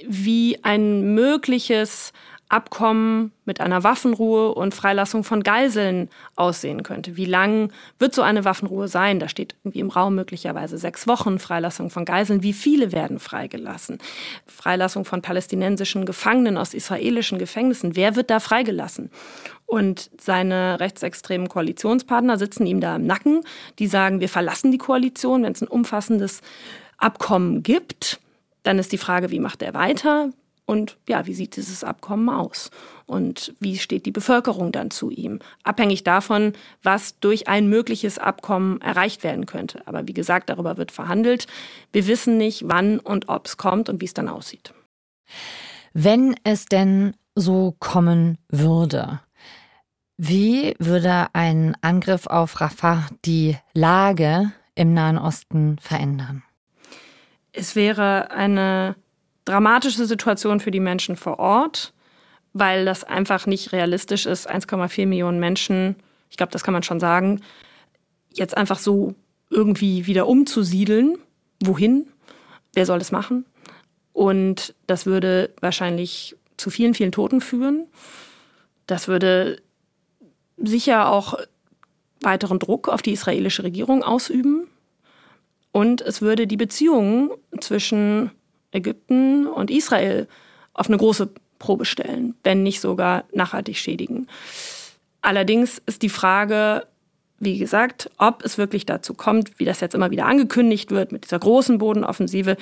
wie 0.05 0.59
ein 0.63 1.15
mögliches 1.15 2.11
Abkommen 2.47 3.31
mit 3.45 3.59
einer 3.59 3.83
Waffenruhe 3.83 4.53
und 4.53 4.75
Freilassung 4.75 5.23
von 5.23 5.41
Geiseln 5.41 6.09
aussehen 6.35 6.83
könnte. 6.83 7.17
Wie 7.17 7.25
lang 7.25 7.71
wird 7.97 8.13
so 8.13 8.21
eine 8.21 8.45
Waffenruhe 8.45 8.87
sein? 8.87 9.19
Da 9.19 9.27
steht 9.27 9.55
irgendwie 9.63 9.79
im 9.79 9.89
Raum 9.89 10.13
möglicherweise 10.13 10.77
sechs 10.77 11.07
Wochen 11.07 11.39
Freilassung 11.39 11.89
von 11.89 12.05
Geiseln. 12.05 12.43
Wie 12.43 12.53
viele 12.53 12.91
werden 12.91 13.17
freigelassen? 13.17 13.97
Freilassung 14.45 15.05
von 15.05 15.23
palästinensischen 15.23 16.05
Gefangenen 16.05 16.57
aus 16.57 16.75
israelischen 16.75 17.39
Gefängnissen. 17.39 17.95
Wer 17.95 18.15
wird 18.15 18.29
da 18.29 18.39
freigelassen? 18.39 19.09
Und 19.65 20.11
seine 20.21 20.79
rechtsextremen 20.79 21.49
Koalitionspartner 21.49 22.37
sitzen 22.37 22.67
ihm 22.67 22.79
da 22.79 22.95
im 22.95 23.07
Nacken. 23.07 23.43
Die 23.79 23.87
sagen, 23.87 24.19
wir 24.19 24.29
verlassen 24.29 24.71
die 24.71 24.77
Koalition, 24.77 25.43
wenn 25.43 25.53
es 25.53 25.63
ein 25.63 25.67
umfassendes 25.67 26.41
Abkommen 26.97 27.63
gibt. 27.63 28.19
Dann 28.61 28.77
ist 28.77 28.91
die 28.91 28.99
Frage, 28.99 29.31
wie 29.31 29.39
macht 29.39 29.63
er 29.63 29.73
weiter? 29.73 30.29
Und 30.65 30.97
ja, 31.07 31.27
wie 31.27 31.33
sieht 31.33 31.55
dieses 31.57 31.83
Abkommen 31.83 32.29
aus? 32.29 32.71
Und 33.05 33.53
wie 33.59 33.77
steht 33.77 34.05
die 34.05 34.11
Bevölkerung 34.11 34.71
dann 34.71 34.89
zu 34.89 35.11
ihm? 35.11 35.39
Abhängig 35.63 36.03
davon, 36.03 36.53
was 36.81 37.19
durch 37.19 37.47
ein 37.47 37.69
mögliches 37.69 38.17
Abkommen 38.17 38.81
erreicht 38.81 39.23
werden 39.23 39.45
könnte. 39.45 39.85
Aber 39.85 40.07
wie 40.07 40.13
gesagt, 40.13 40.49
darüber 40.49 40.77
wird 40.77 40.91
verhandelt. 40.91 41.45
Wir 41.91 42.07
wissen 42.07 42.37
nicht, 42.37 42.63
wann 42.67 42.99
und 42.99 43.29
ob 43.29 43.45
es 43.45 43.57
kommt 43.57 43.89
und 43.89 44.01
wie 44.01 44.05
es 44.05 44.15
dann 44.15 44.27
aussieht. 44.27 44.73
Wenn 45.93 46.35
es 46.43 46.65
denn 46.65 47.15
so 47.35 47.75
kommen 47.79 48.39
würde, 48.49 49.19
wie 50.17 50.75
würde 50.79 51.27
ein 51.33 51.77
Angriff 51.81 52.25
auf 52.25 52.59
Rafah 52.59 53.07
die 53.25 53.57
Lage 53.73 54.51
im 54.73 54.93
Nahen 54.93 55.17
Osten 55.17 55.77
verändern? 55.79 56.43
Es 57.51 57.75
wäre 57.75 58.31
eine 58.31 58.95
dramatische 59.45 60.05
Situation 60.05 60.59
für 60.59 60.71
die 60.71 60.79
Menschen 60.79 61.15
vor 61.15 61.39
Ort, 61.39 61.93
weil 62.53 62.85
das 62.85 63.03
einfach 63.03 63.45
nicht 63.45 63.71
realistisch 63.71 64.25
ist, 64.25 64.49
1,4 64.49 65.05
Millionen 65.05 65.39
Menschen, 65.39 65.95
ich 66.29 66.37
glaube, 66.37 66.51
das 66.51 66.63
kann 66.63 66.73
man 66.73 66.83
schon 66.83 66.99
sagen, 66.99 67.41
jetzt 68.33 68.57
einfach 68.57 68.79
so 68.79 69.15
irgendwie 69.49 70.07
wieder 70.07 70.27
umzusiedeln. 70.27 71.17
Wohin? 71.63 72.07
Wer 72.73 72.85
soll 72.85 72.99
das 72.99 73.11
machen? 73.11 73.45
Und 74.11 74.73
das 74.87 75.05
würde 75.05 75.53
wahrscheinlich 75.61 76.35
zu 76.57 76.69
vielen, 76.69 76.93
vielen 76.93 77.11
Toten 77.11 77.41
führen. 77.41 77.87
Das 78.87 79.07
würde 79.07 79.61
sicher 80.57 81.09
auch 81.09 81.37
weiteren 82.21 82.59
Druck 82.59 82.87
auf 82.87 83.01
die 83.01 83.11
israelische 83.11 83.63
Regierung 83.63 84.03
ausüben. 84.03 84.67
Und 85.71 86.01
es 86.01 86.21
würde 86.21 86.47
die 86.47 86.57
Beziehungen 86.57 87.29
zwischen 87.59 88.31
Ägypten 88.75 89.47
und 89.47 89.71
Israel 89.71 90.27
auf 90.73 90.87
eine 90.87 90.97
große 90.97 91.29
Probe 91.59 91.85
stellen, 91.85 92.35
wenn 92.43 92.63
nicht 92.63 92.81
sogar 92.81 93.23
nachhaltig 93.33 93.77
schädigen. 93.77 94.27
Allerdings 95.21 95.81
ist 95.85 96.01
die 96.01 96.09
Frage, 96.09 96.85
wie 97.39 97.57
gesagt, 97.57 98.11
ob 98.17 98.43
es 98.43 98.57
wirklich 98.57 98.85
dazu 98.85 99.13
kommt, 99.13 99.59
wie 99.59 99.65
das 99.65 99.79
jetzt 99.79 99.95
immer 99.95 100.11
wieder 100.11 100.25
angekündigt 100.25 100.91
wird 100.91 101.11
mit 101.11 101.25
dieser 101.25 101.39
großen 101.39 101.77
Bodenoffensive, 101.77 102.57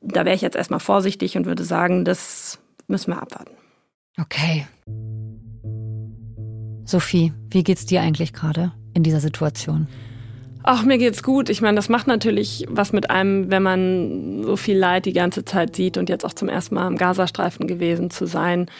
da 0.00 0.24
wäre 0.24 0.34
ich 0.34 0.42
jetzt 0.42 0.56
erstmal 0.56 0.80
vorsichtig 0.80 1.36
und 1.36 1.46
würde 1.46 1.64
sagen, 1.64 2.04
das 2.04 2.58
müssen 2.86 3.12
wir 3.12 3.20
abwarten. 3.20 3.52
Okay. 4.20 4.66
Sophie, 6.84 7.32
wie 7.50 7.62
geht's 7.62 7.86
dir 7.86 8.00
eigentlich 8.00 8.32
gerade 8.32 8.72
in 8.94 9.02
dieser 9.02 9.20
Situation? 9.20 9.88
Ach, 10.62 10.84
mir 10.84 10.98
geht's 10.98 11.22
gut. 11.22 11.48
Ich 11.48 11.62
meine, 11.62 11.76
das 11.76 11.88
macht 11.88 12.06
natürlich 12.06 12.66
was 12.68 12.92
mit 12.92 13.10
einem, 13.10 13.50
wenn 13.50 13.62
man 13.62 14.42
so 14.42 14.56
viel 14.56 14.76
Leid 14.76 15.06
die 15.06 15.12
ganze 15.12 15.44
Zeit 15.44 15.76
sieht 15.76 15.96
und 15.96 16.08
jetzt 16.08 16.24
auch 16.24 16.32
zum 16.32 16.48
ersten 16.48 16.74
Mal 16.74 16.86
im 16.88 16.96
Gazastreifen 16.96 17.66
gewesen 17.66 18.10
zu 18.10 18.26
sein. 18.26 18.70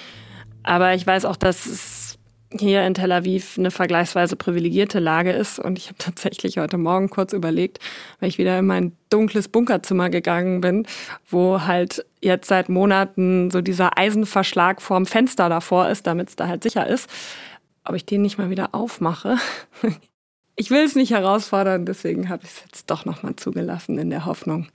Aber 0.63 0.95
ich 0.95 1.07
weiß 1.07 1.25
auch, 1.25 1.37
dass 1.37 1.67
es 1.67 2.19
hier 2.51 2.85
in 2.85 2.95
Tel 2.95 3.13
Aviv 3.13 3.59
eine 3.59 3.71
vergleichsweise 3.71 4.37
privilegierte 4.37 4.99
Lage 4.99 5.33
ist. 5.33 5.59
Und 5.59 5.79
ich 5.79 5.89
habe 5.89 5.99
tatsächlich 5.99 6.59
heute 6.59 6.79
Morgen 6.79 7.11
kurz 7.11 7.33
überlegt, 7.33 7.79
weil 8.21 8.29
ich 8.29 8.39
wieder 8.39 8.59
in 8.59 8.67
mein 8.67 8.93
dunkles 9.11 9.49
Bunkerzimmer 9.49 10.11
gegangen 10.11 10.61
bin, 10.61 10.87
wo 11.29 11.63
halt 11.63 12.05
jetzt 12.21 12.49
seit 12.49 12.69
Monaten 12.69 13.51
so 13.51 13.61
dieser 13.61 13.99
Eisenverschlag 13.99 14.83
vorm 14.83 15.07
Fenster 15.07 15.49
davor 15.49 15.89
ist, 15.89 16.07
damit 16.07 16.31
es 16.31 16.37
da 16.37 16.49
halt 16.49 16.63
sicher 16.63 16.87
ist, 16.87 17.09
ob 17.85 17.95
ich 17.95 18.05
den 18.05 18.23
nicht 18.23 18.39
mal 18.39 18.51
wieder 18.51 18.71
aufmache 18.73 19.37
ich 20.59 20.71
will 20.71 20.85
es 20.85 20.97
nicht 20.97 21.13
herausfordern, 21.13 21.87
deswegen 21.87 22.29
habe 22.29 22.43
ich 22.45 22.51
es 22.51 22.61
jetzt 22.65 22.91
doch 22.91 23.05
nochmal 23.05 23.37
zugelassen 23.37 23.97
in 23.99 24.11
der 24.11 24.27
Hoffnung, 24.27 24.67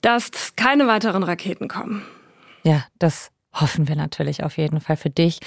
dass 0.00 0.30
keine 0.56 0.86
weiteren 0.86 1.22
Raketen 1.22 1.68
kommen. 1.68 2.02
Ja, 2.64 2.84
das 2.98 3.30
hoffen 3.52 3.88
wir 3.88 3.94
natürlich 3.94 4.42
auf 4.42 4.58
jeden 4.58 4.80
Fall 4.80 4.96
für 4.96 5.10
dich 5.10 5.38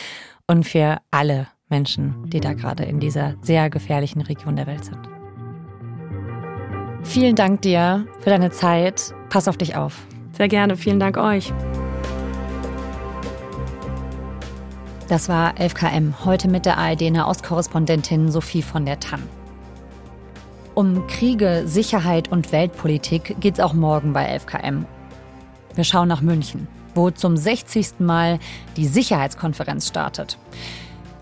und 0.48 0.64
für 0.64 1.00
alle 1.12 1.48
Menschen, 1.68 2.30
die 2.30 2.40
da 2.40 2.54
gerade 2.54 2.86
in 2.86 3.02
dieser 3.02 3.36
sehr 3.42 3.70
gefährlichen 3.70 4.22
Region 4.22 4.56
der 4.56 4.66
Welt 4.66 4.86
sind. 4.86 5.10
Vielen 7.04 7.36
Dank 7.36 7.62
dir 7.62 8.08
für 8.22 8.30
deine 8.30 8.52
Zeit. 8.52 9.14
Pass 9.30 9.48
auf 9.48 9.58
dich 9.58 9.76
auf. 9.76 9.98
Sehr 10.32 10.48
gerne. 10.48 10.78
Vielen 10.78 11.00
Dank 11.00 11.18
euch. 11.18 11.52
Das 15.08 15.30
war 15.30 15.54
11KM, 15.54 16.26
heute 16.26 16.50
mit 16.50 16.66
der 16.66 16.78
ARD-Nahostkorrespondentin 16.78 18.30
Sophie 18.30 18.62
von 18.62 18.86
der 18.86 19.00
Tann. 19.00 19.24
Um 20.76 21.08
Kriege, 21.08 21.64
Sicherheit 21.66 22.30
und 22.30 22.52
Weltpolitik 22.52 23.38
geht 23.40 23.54
es 23.54 23.60
auch 23.62 23.72
morgen 23.72 24.12
bei 24.12 24.36
11KM. 24.36 24.84
Wir 25.76 25.84
schauen 25.86 26.10
nach 26.10 26.20
München, 26.20 26.68
wo 26.94 27.10
zum 27.10 27.38
60. 27.38 28.00
Mal 28.00 28.38
die 28.76 28.86
Sicherheitskonferenz 28.86 29.88
startet. 29.88 30.38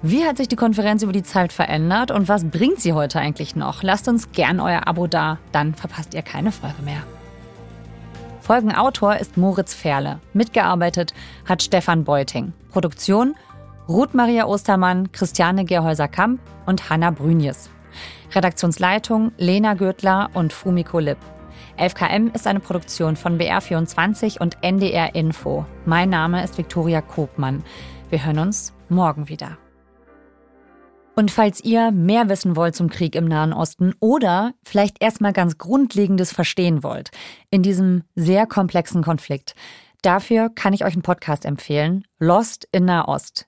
Wie 0.01 0.25
hat 0.25 0.37
sich 0.37 0.47
die 0.47 0.55
Konferenz 0.55 1.03
über 1.03 1.13
die 1.13 1.21
Zeit 1.21 1.53
verändert 1.53 2.09
und 2.09 2.27
was 2.27 2.43
bringt 2.43 2.79
sie 2.79 2.93
heute 2.93 3.19
eigentlich 3.19 3.55
noch? 3.55 3.83
Lasst 3.83 4.07
uns 4.07 4.31
gern 4.31 4.59
euer 4.59 4.87
Abo 4.87 5.05
da, 5.05 5.37
dann 5.51 5.75
verpasst 5.75 6.15
ihr 6.15 6.23
keine 6.23 6.51
Folge 6.51 6.81
mehr. 6.81 7.03
Folgenautor 8.41 9.17
ist 9.17 9.37
Moritz 9.37 9.75
Ferle. 9.75 10.19
Mitgearbeitet 10.33 11.13
hat 11.47 11.61
Stefan 11.61 12.03
Beuting. 12.03 12.53
Produktion 12.71 13.35
Ruth 13.87 14.15
Maria 14.15 14.47
Ostermann, 14.47 15.11
Christiane 15.11 15.63
Gerhäuser-Kamp 15.63 16.41
und 16.65 16.89
Hanna 16.89 17.11
Brünjes. 17.11 17.69
Redaktionsleitung 18.33 19.31
Lena 19.37 19.75
Gürtler 19.75 20.31
und 20.33 20.53
Fumiko 20.53 20.97
Lipp. 20.97 21.19
11KM 21.77 22.33
ist 22.33 22.47
eine 22.47 22.61
Produktion 22.61 23.15
von 23.15 23.37
BR24 23.37 24.41
und 24.41 24.57
NDR 24.63 25.13
Info. 25.13 25.65
Mein 25.85 26.09
Name 26.09 26.43
ist 26.43 26.57
Viktoria 26.57 27.01
Kobmann. 27.01 27.63
Wir 28.09 28.25
hören 28.25 28.39
uns 28.39 28.73
morgen 28.89 29.29
wieder. 29.29 29.59
Und 31.15 31.29
falls 31.29 31.63
ihr 31.63 31.91
mehr 31.91 32.27
wissen 32.27 32.55
wollt 32.55 32.75
zum 32.75 32.89
Krieg 32.89 33.13
im 33.13 33.25
Nahen 33.25 33.53
Osten 33.53 33.93
oder 33.99 34.53
vielleicht 34.63 35.01
erstmal 35.01 35.31
ganz 35.31 35.59
Grundlegendes 35.59 36.33
verstehen 36.33 36.81
wollt 36.81 37.11
in 37.51 37.61
diesem 37.61 38.03
sehr 38.15 38.47
komplexen 38.47 39.03
Konflikt, 39.03 39.53
Dafür 40.05 40.51
kann 40.53 40.73
ich 40.73 40.85
euch 40.85 40.93
einen 40.93 41.01
Podcast 41.01 41.45
empfehlen. 41.45 42.05
Lost 42.19 42.67
in 42.71 42.85
Nahost. 42.85 43.47